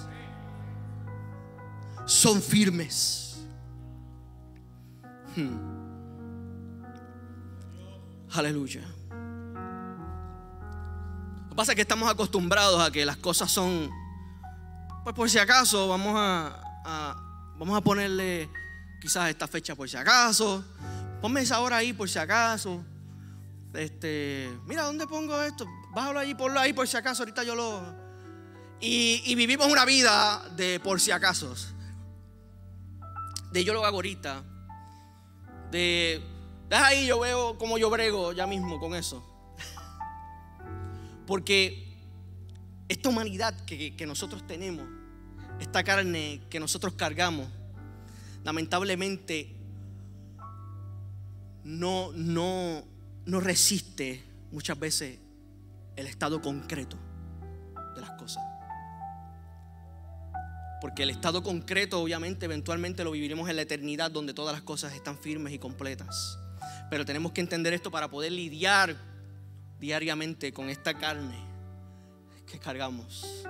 Son 2.05 2.41
firmes. 2.41 3.37
Hmm. 5.37 5.55
Aleluya. 8.33 8.81
Lo 11.43 11.49
que 11.51 11.55
pasa 11.55 11.71
es 11.71 11.77
que 11.77 11.83
estamos 11.83 12.11
acostumbrados 12.11 12.81
a 12.81 12.91
que 12.91 13.05
las 13.05 13.15
cosas 13.15 13.49
son, 13.49 13.89
pues 15.05 15.15
por 15.15 15.29
si 15.29 15.39
acaso, 15.39 15.87
vamos 15.87 16.15
a 16.17 16.57
vamos 17.57 17.77
a 17.77 17.81
ponerle 17.81 18.49
quizás 19.01 19.29
esta 19.31 19.47
fecha 19.47 19.75
por 19.75 19.89
si 19.89 19.97
acaso. 19.97 20.63
Ponme 21.19 21.41
esa 21.41 21.59
hora 21.59 21.77
ahí 21.77 21.91
por 21.91 22.07
si 22.07 22.19
acaso. 22.19 22.83
Este, 23.73 24.49
mira, 24.65 24.83
¿dónde 24.83 25.07
pongo 25.07 25.41
esto? 25.41 25.65
Bájalo 25.93 26.19
ahí, 26.19 26.35
ponlo 26.35 26.59
ahí 26.59 26.71
por 26.71 26.87
si 26.87 26.95
acaso. 26.95 27.23
Ahorita 27.23 27.43
yo 27.43 27.55
lo. 27.55 27.99
Y, 28.79 29.35
vivimos 29.35 29.67
una 29.67 29.85
vida 29.85 30.47
de 30.55 30.79
por 30.79 30.99
si 30.99 31.11
acaso. 31.11 31.53
De 33.51 33.63
yo 33.63 33.73
lo 33.73 33.83
hago 33.85 33.97
ahorita. 33.97 34.43
De. 35.71 36.21
Deja 36.69 36.87
ahí, 36.87 37.07
yo 37.07 37.19
veo 37.19 37.57
cómo 37.57 37.77
yo 37.77 37.89
brego 37.89 38.31
ya 38.31 38.47
mismo 38.47 38.79
con 38.79 38.95
eso. 38.95 39.25
Porque 41.27 41.97
esta 42.87 43.09
humanidad 43.09 43.55
que 43.65 44.05
nosotros 44.05 44.45
tenemos, 44.47 44.85
esta 45.59 45.83
carne 45.83 46.41
que 46.49 46.59
nosotros 46.59 46.93
cargamos, 46.93 47.47
lamentablemente 48.43 49.55
no, 51.63 52.11
no, 52.13 52.83
no 53.25 53.39
resiste 53.39 54.23
muchas 54.51 54.79
veces 54.79 55.19
el 55.95 56.07
estado 56.07 56.41
concreto 56.41 56.97
de 57.95 58.01
las 58.01 58.11
cosas. 58.11 58.43
Porque 60.81 61.03
el 61.03 61.11
estado 61.11 61.43
concreto 61.43 62.01
obviamente 62.01 62.45
eventualmente 62.45 63.03
lo 63.03 63.11
viviremos 63.11 63.47
en 63.49 63.55
la 63.55 63.61
eternidad 63.61 64.09
donde 64.09 64.33
todas 64.33 64.53
las 64.53 64.63
cosas 64.63 64.93
están 64.93 65.17
firmes 65.17 65.53
y 65.53 65.59
completas. 65.59 66.39
Pero 66.89 67.05
tenemos 67.05 67.31
que 67.31 67.41
entender 67.41 67.73
esto 67.73 67.91
para 67.91 68.09
poder 68.09 68.31
lidiar 68.31 68.95
diariamente 69.79 70.51
con 70.51 70.69
esta 70.69 70.97
carne 70.97 71.37
que 72.47 72.57
cargamos. 72.57 73.45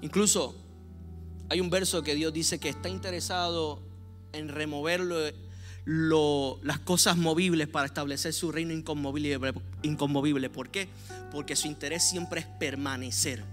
Incluso 0.00 0.67
hay 1.48 1.60
un 1.60 1.70
verso 1.70 2.02
que 2.02 2.14
Dios 2.14 2.32
dice 2.32 2.58
que 2.58 2.68
está 2.68 2.88
interesado 2.88 3.80
en 4.32 4.48
remover 4.48 5.00
las 5.84 6.78
cosas 6.80 7.16
movibles 7.16 7.68
para 7.68 7.86
establecer 7.86 8.32
su 8.32 8.52
reino 8.52 8.72
inconmovible, 8.72 9.54
inconmovible. 9.82 10.50
¿Por 10.50 10.68
qué? 10.70 10.88
Porque 11.32 11.56
su 11.56 11.66
interés 11.66 12.08
siempre 12.08 12.40
es 12.40 12.46
permanecer. 12.46 13.44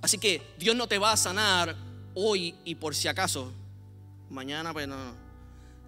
Así 0.00 0.18
que 0.18 0.42
Dios 0.58 0.76
no 0.76 0.86
te 0.86 0.98
va 0.98 1.12
a 1.12 1.16
sanar 1.16 1.76
hoy 2.14 2.54
y 2.64 2.74
por 2.74 2.94
si 2.94 3.08
acaso. 3.08 3.52
Mañana, 4.30 4.72
pues 4.72 4.88
no. 4.88 4.96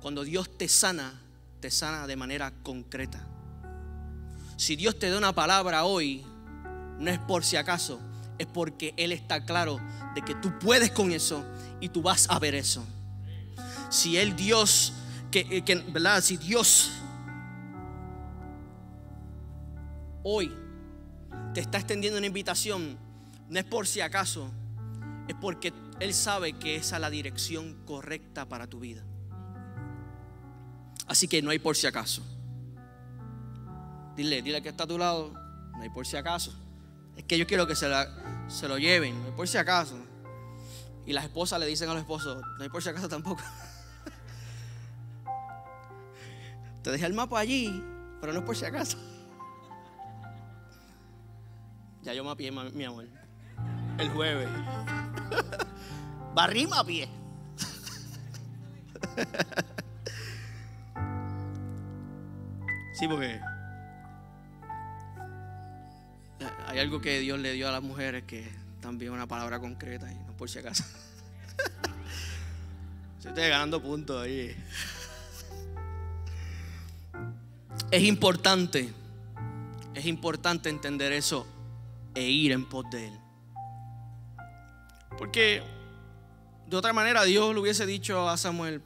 Cuando 0.00 0.24
Dios 0.24 0.56
te 0.56 0.68
sana, 0.68 1.20
te 1.60 1.70
sana 1.70 2.06
de 2.06 2.16
manera 2.16 2.52
concreta. 2.62 3.26
Si 4.56 4.76
Dios 4.76 4.98
te 4.98 5.10
da 5.10 5.18
una 5.18 5.34
palabra 5.34 5.84
hoy, 5.84 6.24
no 6.98 7.10
es 7.10 7.18
por 7.18 7.44
si 7.44 7.56
acaso, 7.56 8.00
es 8.38 8.46
porque 8.46 8.94
Él 8.96 9.12
está 9.12 9.44
claro 9.44 9.80
de 10.14 10.22
que 10.22 10.34
tú 10.34 10.58
puedes 10.58 10.90
con 10.90 11.12
eso 11.12 11.44
y 11.80 11.88
tú 11.88 12.02
vas 12.02 12.28
a 12.30 12.38
ver 12.38 12.54
eso. 12.54 12.84
Si 13.90 14.16
Él 14.16 14.36
Dios, 14.36 14.92
que, 15.30 15.62
que 15.62 15.74
¿verdad? 15.76 16.20
Si 16.20 16.36
Dios 16.36 16.90
hoy 20.22 20.52
te 21.54 21.60
está 21.60 21.78
extendiendo 21.78 22.18
una 22.18 22.26
invitación, 22.26 22.98
no 23.48 23.58
es 23.58 23.64
por 23.64 23.86
si 23.86 24.00
acaso, 24.00 24.50
es 25.28 25.34
porque 25.40 25.72
Él 26.00 26.12
sabe 26.12 26.54
que 26.54 26.76
esa 26.76 26.96
es 26.96 27.00
la 27.00 27.10
dirección 27.10 27.76
correcta 27.84 28.48
para 28.48 28.66
tu 28.66 28.80
vida. 28.80 29.04
Así 31.06 31.28
que 31.28 31.40
no 31.42 31.50
hay 31.50 31.58
por 31.58 31.76
si 31.76 31.86
acaso. 31.86 32.22
Dile, 34.16 34.42
dile 34.42 34.62
que 34.62 34.70
está 34.70 34.84
a 34.84 34.86
tu 34.86 34.98
lado, 34.98 35.32
no 35.76 35.82
hay 35.82 35.90
por 35.90 36.06
si 36.06 36.16
acaso. 36.16 36.52
Es 37.16 37.24
que 37.24 37.38
yo 37.38 37.46
quiero 37.46 37.66
que 37.66 37.74
se, 37.74 37.88
se 38.48 38.68
lo 38.68 38.78
lleven, 38.78 39.18
no 39.20 39.26
hay 39.26 39.32
por 39.32 39.48
si 39.48 39.58
acaso. 39.58 39.96
Y 41.06 41.12
las 41.12 41.24
esposas 41.24 41.60
le 41.60 41.66
dicen 41.66 41.88
a 41.88 41.92
los 41.92 42.02
esposos, 42.02 42.42
no 42.58 42.62
hay 42.62 42.68
por 42.68 42.82
si 42.82 42.88
acaso 42.88 43.08
tampoco. 43.08 43.42
Te 46.82 46.90
dejé 46.90 47.06
el 47.06 47.14
mapa 47.14 47.40
allí, 47.40 47.82
pero 48.20 48.32
no 48.32 48.40
es 48.40 48.44
por 48.44 48.56
si 48.56 48.64
acaso. 48.64 48.98
Ya 52.02 52.14
yo 52.14 52.22
mapeé, 52.22 52.52
mi 52.52 52.84
amor. 52.84 53.04
El 53.98 54.08
jueves. 54.10 54.48
Barrí 56.34 56.68
pie. 56.86 57.08
Sí, 62.92 63.08
porque 63.08 63.40
hay 66.66 66.78
algo 66.78 67.00
que 67.00 67.20
Dios 67.20 67.38
le 67.38 67.52
dio 67.52 67.68
a 67.68 67.72
las 67.72 67.82
mujeres 67.82 68.24
que 68.24 68.48
también 68.80 69.12
una 69.12 69.26
palabra 69.26 69.58
concreta 69.58 70.10
y 70.10 70.14
no 70.14 70.36
por 70.36 70.50
si 70.50 70.58
acaso. 70.58 70.84
estoy 73.18 73.48
ganando 73.48 73.82
puntos 73.82 74.22
ahí. 74.22 74.56
Es 77.90 78.02
importante, 78.02 78.92
es 79.94 80.06
importante 80.06 80.68
entender 80.68 81.12
eso 81.12 81.46
e 82.14 82.28
ir 82.28 82.52
en 82.52 82.64
pos 82.64 82.84
de 82.90 83.08
Él. 83.08 83.18
Porque 85.18 85.62
de 86.66 86.76
otra 86.76 86.92
manera 86.92 87.24
Dios 87.24 87.54
le 87.54 87.60
hubiese 87.60 87.86
dicho 87.86 88.28
a 88.28 88.36
Samuel, 88.36 88.82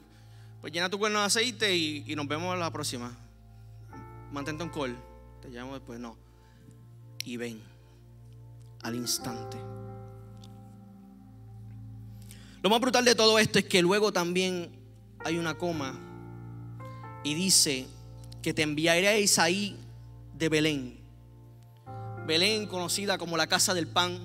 pues 0.61 0.71
llena 0.71 0.89
tu 0.89 0.99
cuerno 0.99 1.19
de 1.19 1.25
aceite 1.25 1.75
y, 1.75 2.03
y 2.07 2.15
nos 2.15 2.27
vemos 2.27 2.57
la 2.57 2.71
próxima 2.71 3.11
mantente 4.31 4.63
un 4.63 4.69
call, 4.69 4.97
te 5.41 5.49
llamo 5.49 5.73
después, 5.73 5.99
no. 5.99 6.17
Y 7.23 7.37
ven 7.37 7.70
al 8.83 8.95
instante. 8.95 9.57
Lo 12.61 12.69
más 12.69 12.79
brutal 12.79 13.05
de 13.05 13.15
todo 13.15 13.39
esto 13.39 13.59
es 13.59 13.65
que 13.65 13.81
luego 13.81 14.13
también 14.13 14.71
hay 15.25 15.37
una 15.37 15.57
coma 15.57 15.99
y 17.23 17.33
dice 17.33 17.87
que 18.41 18.53
te 18.53 18.61
enviaré 18.61 19.07
a 19.07 19.17
Isaí 19.17 19.75
de 20.33 20.49
Belén. 20.49 20.99
Belén 22.27 22.67
conocida 22.67 23.17
como 23.17 23.37
la 23.37 23.47
casa 23.47 23.73
del 23.73 23.87
pan, 23.87 24.19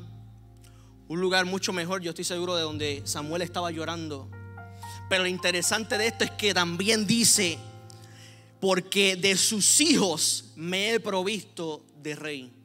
un 1.09 1.21
lugar 1.21 1.47
mucho 1.47 1.73
mejor, 1.73 2.03
yo 2.03 2.11
estoy 2.11 2.25
seguro 2.25 2.57
de 2.57 2.63
donde 2.63 3.03
Samuel 3.05 3.43
estaba 3.43 3.71
llorando. 3.71 4.29
Pero 5.09 5.23
lo 5.23 5.29
interesante 5.29 5.97
de 5.97 6.09
esto 6.09 6.25
es 6.25 6.31
que 6.33 6.53
también 6.53 7.07
dice 7.07 7.59
porque 8.61 9.17
de 9.17 9.37
sus 9.37 9.81
hijos 9.81 10.53
me 10.57 10.95
he 10.95 11.01
provisto 11.01 11.85
de 12.03 12.17
rey. 12.17 12.56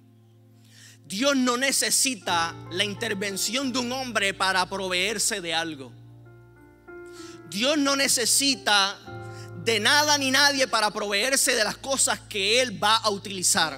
Dios 1.11 1.35
no 1.35 1.57
necesita 1.57 2.55
la 2.71 2.85
intervención 2.85 3.73
de 3.73 3.79
un 3.79 3.91
hombre 3.91 4.33
para 4.33 4.65
proveerse 4.69 5.41
de 5.41 5.53
algo. 5.53 5.91
Dios 7.49 7.77
no 7.77 7.97
necesita 7.97 8.97
de 9.65 9.81
nada 9.81 10.17
ni 10.17 10.31
nadie 10.31 10.69
para 10.69 10.89
proveerse 10.89 11.53
de 11.53 11.65
las 11.65 11.75
cosas 11.75 12.17
que 12.29 12.61
Él 12.61 12.81
va 12.81 12.95
a 12.95 13.09
utilizar. 13.09 13.77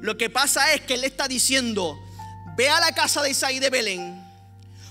Lo 0.00 0.16
que 0.16 0.30
pasa 0.30 0.72
es 0.72 0.80
que 0.80 0.94
Él 0.94 1.04
está 1.04 1.28
diciendo, 1.28 1.94
ve 2.56 2.70
a 2.70 2.80
la 2.80 2.92
casa 2.92 3.20
de 3.20 3.32
Isaí 3.32 3.58
de 3.58 3.68
Belén, 3.68 4.24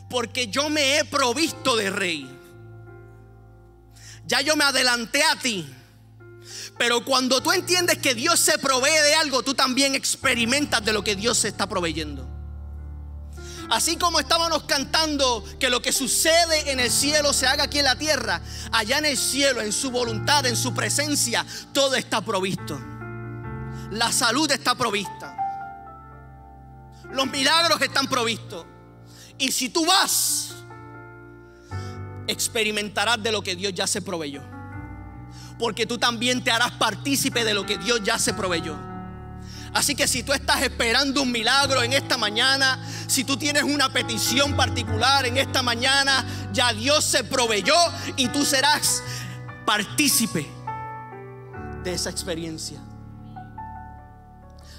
porque 0.07 0.49
yo 0.49 0.69
me 0.69 0.99
he 0.99 1.05
provisto 1.05 1.75
de 1.75 1.89
rey. 1.89 2.29
Ya 4.27 4.41
yo 4.41 4.55
me 4.55 4.65
adelanté 4.65 5.23
a 5.23 5.35
ti. 5.35 5.67
Pero 6.77 7.03
cuando 7.05 7.41
tú 7.41 7.51
entiendes 7.51 7.97
que 7.97 8.13
Dios 8.13 8.39
se 8.39 8.57
provee 8.57 9.01
de 9.03 9.15
algo, 9.15 9.43
tú 9.43 9.53
también 9.53 9.95
experimentas 9.95 10.83
de 10.83 10.93
lo 10.93 11.03
que 11.03 11.15
Dios 11.15 11.37
se 11.37 11.47
está 11.47 11.67
proveyendo. 11.67 12.27
Así 13.69 13.95
como 13.95 14.19
estábamos 14.19 14.63
cantando 14.63 15.43
que 15.59 15.69
lo 15.69 15.81
que 15.81 15.91
sucede 15.91 16.71
en 16.71 16.79
el 16.79 16.91
cielo 16.91 17.33
se 17.33 17.47
haga 17.47 17.63
aquí 17.63 17.79
en 17.79 17.85
la 17.85 17.97
tierra, 17.97 18.41
allá 18.71 18.99
en 18.99 19.05
el 19.05 19.17
cielo, 19.17 19.61
en 19.61 19.73
su 19.73 19.89
voluntad, 19.89 20.45
en 20.45 20.55
su 20.55 20.73
presencia, 20.73 21.45
todo 21.73 21.95
está 21.95 22.21
provisto. 22.21 22.79
La 23.91 24.11
salud 24.11 24.51
está 24.51 24.75
provista. 24.75 25.35
Los 27.11 27.27
milagros 27.27 27.81
están 27.81 28.07
provistos. 28.07 28.65
Y 29.37 29.51
si 29.51 29.69
tú 29.69 29.85
vas, 29.85 30.53
experimentarás 32.27 33.21
de 33.21 33.31
lo 33.31 33.41
que 33.41 33.55
Dios 33.55 33.73
ya 33.73 33.87
se 33.87 34.01
proveyó. 34.01 34.54
Porque 35.57 35.85
tú 35.85 35.97
también 35.97 36.43
te 36.43 36.51
harás 36.51 36.71
partícipe 36.71 37.43
de 37.43 37.53
lo 37.53 37.65
que 37.65 37.77
Dios 37.77 38.01
ya 38.03 38.19
se 38.19 38.33
proveyó. 38.33 38.75
Así 39.75 39.93
que 39.93 40.07
si 40.07 40.23
tú 40.23 40.31
estás 40.31 40.61
esperando 40.61 41.21
un 41.21 41.31
milagro 41.31 41.83
en 41.83 41.91
esta 41.91 42.17
mañana, 42.17 42.79
si 43.07 43.25
tú 43.25 43.35
tienes 43.35 43.63
una 43.63 43.91
petición 43.91 44.55
particular 44.55 45.25
en 45.25 45.35
esta 45.35 45.61
mañana, 45.61 46.25
ya 46.53 46.71
Dios 46.71 47.03
se 47.03 47.25
proveyó 47.25 47.75
y 48.15 48.29
tú 48.29 48.45
serás 48.45 49.03
partícipe 49.65 50.47
de 51.83 51.93
esa 51.93 52.09
experiencia. 52.09 52.79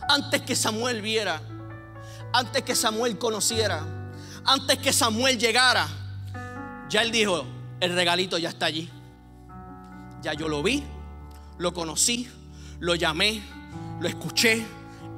Antes 0.08 0.40
que 0.40 0.56
Samuel 0.56 1.02
viera, 1.02 1.42
antes 2.32 2.62
que 2.62 2.74
Samuel 2.74 3.18
conociera, 3.18 3.84
antes 4.46 4.78
que 4.78 4.94
Samuel 4.94 5.38
llegara, 5.38 5.86
ya 6.88 7.02
él 7.02 7.10
dijo, 7.10 7.46
el 7.80 7.94
regalito 7.94 8.38
ya 8.38 8.48
está 8.48 8.64
allí. 8.64 8.90
Ya 10.26 10.34
yo 10.34 10.48
lo 10.48 10.60
vi, 10.60 10.82
lo 11.56 11.72
conocí, 11.72 12.28
lo 12.80 12.96
llamé, 12.96 13.40
lo 14.00 14.08
escuché, 14.08 14.66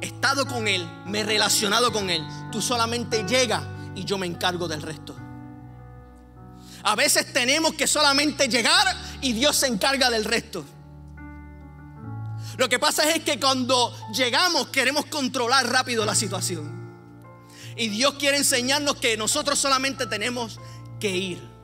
he 0.03 0.07
estado 0.07 0.47
con 0.47 0.69
él, 0.69 0.87
me 1.07 1.21
he 1.21 1.25
relacionado 1.25 1.91
con 1.91 2.11
él. 2.11 2.23
Tú 2.53 2.61
solamente 2.61 3.25
llega 3.25 3.67
y 3.95 4.05
yo 4.05 4.19
me 4.19 4.27
encargo 4.27 4.69
del 4.69 4.83
resto. 4.83 5.17
A 6.83 6.95
veces 6.95 7.33
tenemos 7.33 7.73
que 7.73 7.87
solamente 7.87 8.49
llegar 8.49 8.87
y 9.23 9.33
Dios 9.33 9.57
se 9.57 9.69
encarga 9.69 10.11
del 10.11 10.27
resto. 10.27 10.63
Lo 12.59 12.69
que 12.69 12.79
pasa 12.79 13.11
es 13.11 13.25
que 13.25 13.41
cuando 13.41 13.97
llegamos 14.13 14.69
queremos 14.69 15.07
controlar 15.07 15.67
rápido 15.71 16.05
la 16.05 16.15
situación. 16.15 17.01
Y 17.79 17.89
Dios 17.89 18.17
quiere 18.19 18.37
enseñarnos 18.37 18.97
que 18.97 19.17
nosotros 19.17 19.59
solamente 19.59 20.07
tenemos 20.07 20.61
que 21.01 21.09
ir 21.09 21.58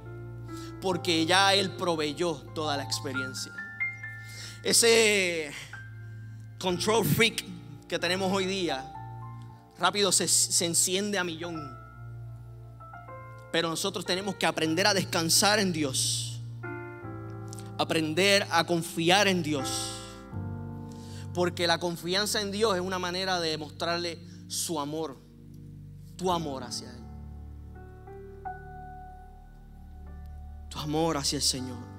porque 0.85 1.25
ya 1.25 1.55
Él 1.55 1.71
proveyó 1.71 2.35
toda 2.55 2.77
la 2.77 2.83
experiencia. 2.83 3.51
Ese 4.63 5.51
control 6.59 7.07
freak 7.07 7.43
que 7.89 7.99
tenemos 7.99 8.31
hoy 8.31 8.45
día, 8.45 8.93
rápido 9.79 10.13
se, 10.13 10.27
enciende 10.67 11.17
a 11.17 11.25
millón. 11.25 11.75
Pero 13.51 13.71
nosotros 13.71 14.05
tenemos 14.05 14.35
que 14.35 14.45
aprender 14.45 14.87
a 14.87 14.93
descansar 14.93 15.59
en 15.59 15.73
Dios. 15.73 16.39
Aprender 17.79 18.47
a 18.51 18.67
confiar 18.67 19.27
en 19.27 19.43
Dios. 19.43 19.71
Porque 21.33 21.67
la 21.67 21.81
confianza 21.81 22.43
en 22.43 22.53
Dios 22.53 22.75
es 22.75 22.83
una 22.83 22.99
manera 22.99 23.41
de 23.41 23.57
mostrarle 23.57 24.19
su 24.49 24.79
amor, 24.79 25.17
tu 26.19 26.31
amor 26.31 26.63
hacia 26.63 26.91
Él. 26.91 27.04
Amor 30.85 31.17
hacia 31.17 31.37
el 31.37 31.43
Señor. 31.43 31.95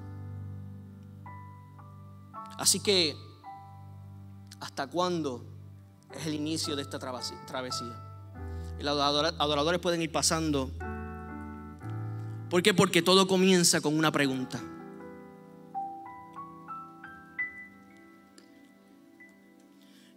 Así 2.57 2.79
que, 2.79 3.15
¿hasta 4.61 4.87
cuándo 4.87 5.45
es 6.15 6.25
el 6.25 6.33
inicio 6.33 6.75
de 6.75 6.83
esta 6.83 6.97
travesía? 6.97 8.05
Los 8.79 8.99
adoradores 8.99 9.79
pueden 9.79 10.01
ir 10.01 10.11
pasando. 10.11 10.71
¿Por 12.49 12.63
qué? 12.63 12.73
Porque 12.73 13.01
todo 13.01 13.27
comienza 13.27 13.81
con 13.81 13.97
una 13.97 14.11
pregunta. 14.11 14.61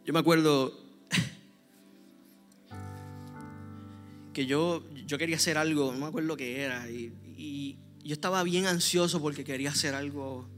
Yo 0.04 0.14
me 0.14 0.20
acuerdo 0.20 0.72
que 4.32 4.46
yo, 4.46 4.82
yo 5.06 5.18
quería 5.18 5.36
hacer 5.36 5.58
algo, 5.58 5.92
no 5.92 5.98
me 5.98 6.06
acuerdo 6.06 6.36
que 6.36 6.62
era, 6.62 6.88
y, 6.88 7.12
y, 7.36 7.78
yo 8.04 8.14
estaba 8.14 8.42
bien 8.42 8.66
ansioso 8.66 9.20
porque 9.20 9.44
quería 9.44 9.70
hacer 9.70 9.94
algo. 9.94 10.48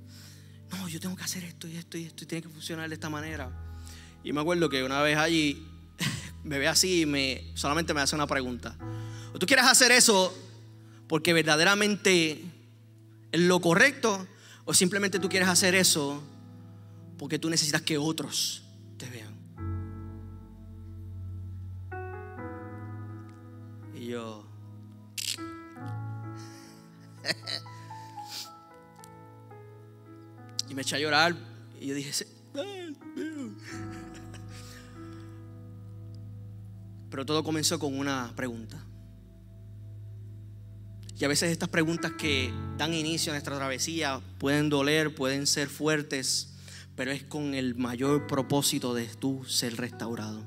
No, 0.70 0.88
yo 0.88 1.00
tengo 1.00 1.16
que 1.16 1.24
hacer 1.24 1.44
esto 1.44 1.66
y 1.66 1.76
esto 1.76 1.98
y 1.98 2.05
esto, 2.05 2.24
y 2.24 2.26
tiene 2.26 2.42
que 2.42 2.48
funcionar 2.48 2.88
de 2.88 2.94
esta 2.94 3.11
manera. 3.11 3.50
Y 4.22 4.33
me 4.33 4.40
acuerdo 4.40 4.68
que 4.68 4.83
una 4.85 5.03
vez 5.03 5.16
allí 5.16 5.66
me 6.44 6.59
ve 6.59 6.68
así 6.68 7.03
y 7.03 7.07
me, 7.07 7.50
solamente 7.55 7.94
me 7.94 8.00
hace 8.00 8.14
una 8.14 8.26
pregunta. 8.26 8.76
¿O 9.35 9.38
tú 9.38 9.46
quieres 9.46 9.66
hacer 9.66 9.92
eso 9.92 10.37
porque 11.09 11.33
verdaderamente 11.33 12.42
es 13.33 13.40
lo 13.40 13.61
correcto? 13.61 14.26
¿O 14.64 14.74
simplemente 14.74 15.18
tú 15.18 15.29
quieres 15.29 15.48
hacer 15.48 15.74
eso 15.74 16.22
porque 17.18 17.38
tú 17.38 17.50
necesitas 17.50 17.83
que 17.83 17.98
otros 17.98 18.62
te 18.96 19.09
vean? 19.09 19.35
Y 23.94 24.07
yo... 24.07 24.50
y 30.69 30.75
me 30.75 30.83
eché 30.83 30.97
a 30.97 30.99
llorar 30.99 31.35
y 31.81 31.87
yo 31.87 31.95
dije, 31.95 32.27
Pero 37.11 37.27
todo 37.27 37.43
comenzó 37.43 37.79
con 37.79 37.99
una 37.99 38.33
pregunta. 38.37 38.85
Y 41.19 41.25
a 41.25 41.29
veces 41.29 41.51
estas 41.51 41.69
preguntas 41.69 42.13
que 42.13 42.51
dan 42.79 42.95
inicio 42.95 43.33
a 43.33 43.35
nuestra 43.35 43.57
travesía 43.57 44.21
pueden 44.39 44.71
doler, 44.71 45.15
pueden 45.15 45.47
ser 45.47 45.69
fuertes, 45.69 46.55
pero 46.97 47.11
es 47.11 47.25
con 47.25 47.53
el 47.53 47.75
mayor 47.75 48.27
propósito 48.27 48.95
de 48.95 49.07
tú 49.07 49.45
ser 49.45 49.77
restaurado. 49.77 50.43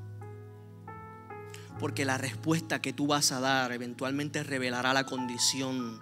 Porque 1.78 2.04
la 2.04 2.18
respuesta 2.18 2.80
que 2.80 2.92
tú 2.92 3.06
vas 3.06 3.30
a 3.30 3.40
dar 3.40 3.70
eventualmente 3.72 4.42
revelará 4.42 4.92
la 4.94 5.06
condición 5.06 6.00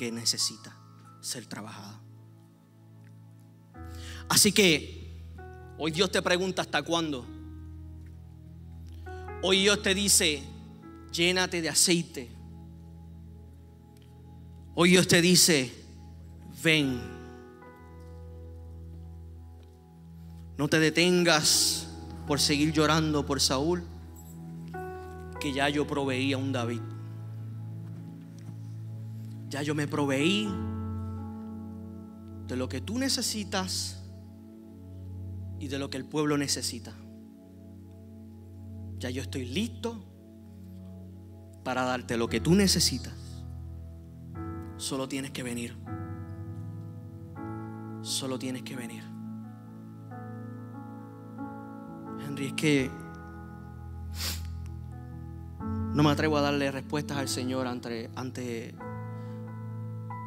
que 0.00 0.10
necesita 0.10 0.74
ser 1.20 1.44
trabajada. 1.44 2.00
Así 4.30 4.50
que 4.50 5.22
hoy 5.76 5.90
Dios 5.90 6.10
te 6.10 6.22
pregunta 6.22 6.62
hasta 6.62 6.82
cuándo 6.82 7.26
Hoy 9.42 9.60
Dios 9.60 9.82
te 9.82 9.94
dice, 9.94 10.42
llénate 11.12 11.60
de 11.60 11.68
aceite. 11.68 12.30
Hoy 14.74 14.90
Dios 14.90 15.06
te 15.06 15.20
dice, 15.20 15.70
ven. 16.62 16.98
No 20.56 20.68
te 20.68 20.78
detengas 20.78 21.88
por 22.26 22.38
seguir 22.38 22.72
llorando 22.72 23.24
por 23.24 23.40
Saúl, 23.40 23.82
que 25.40 25.54
ya 25.54 25.70
yo 25.70 25.86
proveí 25.86 26.34
a 26.34 26.38
un 26.38 26.52
David. 26.52 26.80
Ya 29.50 29.62
yo 29.62 29.74
me 29.74 29.88
proveí 29.88 30.48
de 32.46 32.56
lo 32.56 32.68
que 32.68 32.80
tú 32.80 32.98
necesitas 32.98 34.00
y 35.58 35.66
de 35.66 35.78
lo 35.78 35.90
que 35.90 35.96
el 35.96 36.04
pueblo 36.04 36.38
necesita. 36.38 36.94
Ya 38.98 39.10
yo 39.10 39.22
estoy 39.22 39.44
listo 39.44 40.04
para 41.64 41.82
darte 41.82 42.16
lo 42.16 42.28
que 42.28 42.40
tú 42.40 42.54
necesitas. 42.54 43.12
Solo 44.76 45.08
tienes 45.08 45.32
que 45.32 45.42
venir. 45.42 45.76
Solo 48.02 48.38
tienes 48.38 48.62
que 48.62 48.76
venir. 48.76 49.02
Henry, 52.24 52.46
es 52.46 52.52
que 52.52 52.90
no 55.92 56.04
me 56.04 56.10
atrevo 56.10 56.36
a 56.38 56.40
darle 56.40 56.70
respuestas 56.70 57.18
al 57.18 57.28
Señor 57.28 57.66
ante, 57.66 58.10
ante 58.14 58.74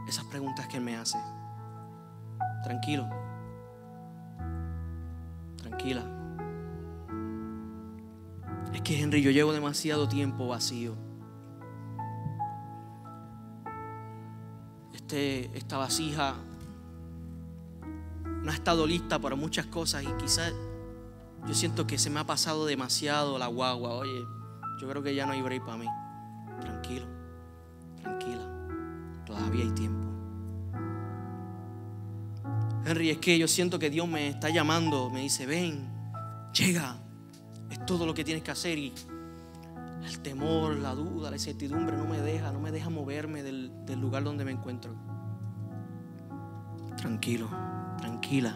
esas 0.08 0.26
preguntas 0.26 0.68
que 0.68 0.78
Él 0.78 0.84
me 0.84 0.96
hace. 0.96 1.18
Tranquilo. 2.64 3.10
Tranquila. 5.58 6.04
Es 8.74 8.82
que 8.82 9.00
Henry, 9.00 9.22
yo 9.22 9.32
llevo 9.32 9.54
demasiado 9.54 10.08
tiempo 10.08 10.48
vacío. 10.48 10.96
Este, 14.94 15.56
esta 15.58 15.78
vasija 15.78 16.36
no 18.42 18.52
ha 18.52 18.54
estado 18.54 18.86
lista 18.88 19.20
para 19.20 19.36
muchas 19.36 19.66
cosas 19.68 20.04
y 20.04 20.08
quizás 20.14 20.54
yo 21.48 21.54
siento 21.54 21.86
que 21.86 21.98
se 21.98 22.10
me 22.10 22.20
ha 22.20 22.26
pasado 22.26 22.66
demasiado 22.66 23.38
la 23.38 23.48
guagua. 23.48 23.94
Oye, 23.96 24.24
yo 24.82 24.90
creo 24.90 25.04
que 25.04 25.14
ya 25.14 25.26
no 25.26 25.34
hay 25.34 25.42
break 25.42 25.66
para 25.66 25.78
mí. 25.78 25.88
Todavía 29.54 29.70
hay 29.70 29.76
tiempo. 29.76 30.08
Henry, 32.86 33.12
es 33.12 33.20
que 33.20 33.38
yo 33.38 33.48
siento 33.48 33.78
que 33.78 33.92
Dios 33.92 34.08
me 34.08 34.28
está 34.28 34.50
llamando. 34.50 35.12
Me 35.12 35.22
dice, 35.22 35.46
ven, 35.46 35.88
llega, 36.54 36.98
es 37.70 37.86
todo 37.86 38.08
lo 38.08 38.16
que 38.16 38.24
tienes 38.24 38.42
que 38.42 38.50
hacer 38.50 38.80
y 38.80 38.92
el 40.04 40.20
temor, 40.22 40.78
la 40.78 40.96
duda, 40.96 41.30
la 41.30 41.36
incertidumbre 41.36 41.96
no 41.96 42.06
me 42.06 42.20
deja, 42.20 42.52
no 42.52 42.60
me 42.60 42.72
deja 42.72 42.90
moverme 42.90 43.44
del, 43.44 43.72
del 43.86 44.02
lugar 44.02 44.24
donde 44.24 44.44
me 44.44 44.52
encuentro. 44.52 44.96
Tranquilo, 46.98 47.48
tranquila, 48.00 48.56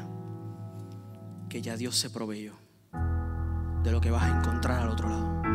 que 1.48 1.62
ya 1.62 1.78
Dios 1.78 1.96
se 1.96 2.10
proveyó 2.10 2.56
de 3.84 3.92
lo 3.92 4.02
que 4.02 4.10
vas 4.10 4.24
a 4.24 4.40
encontrar 4.40 4.82
al 4.82 4.90
otro 4.90 5.10
lado. 5.10 5.47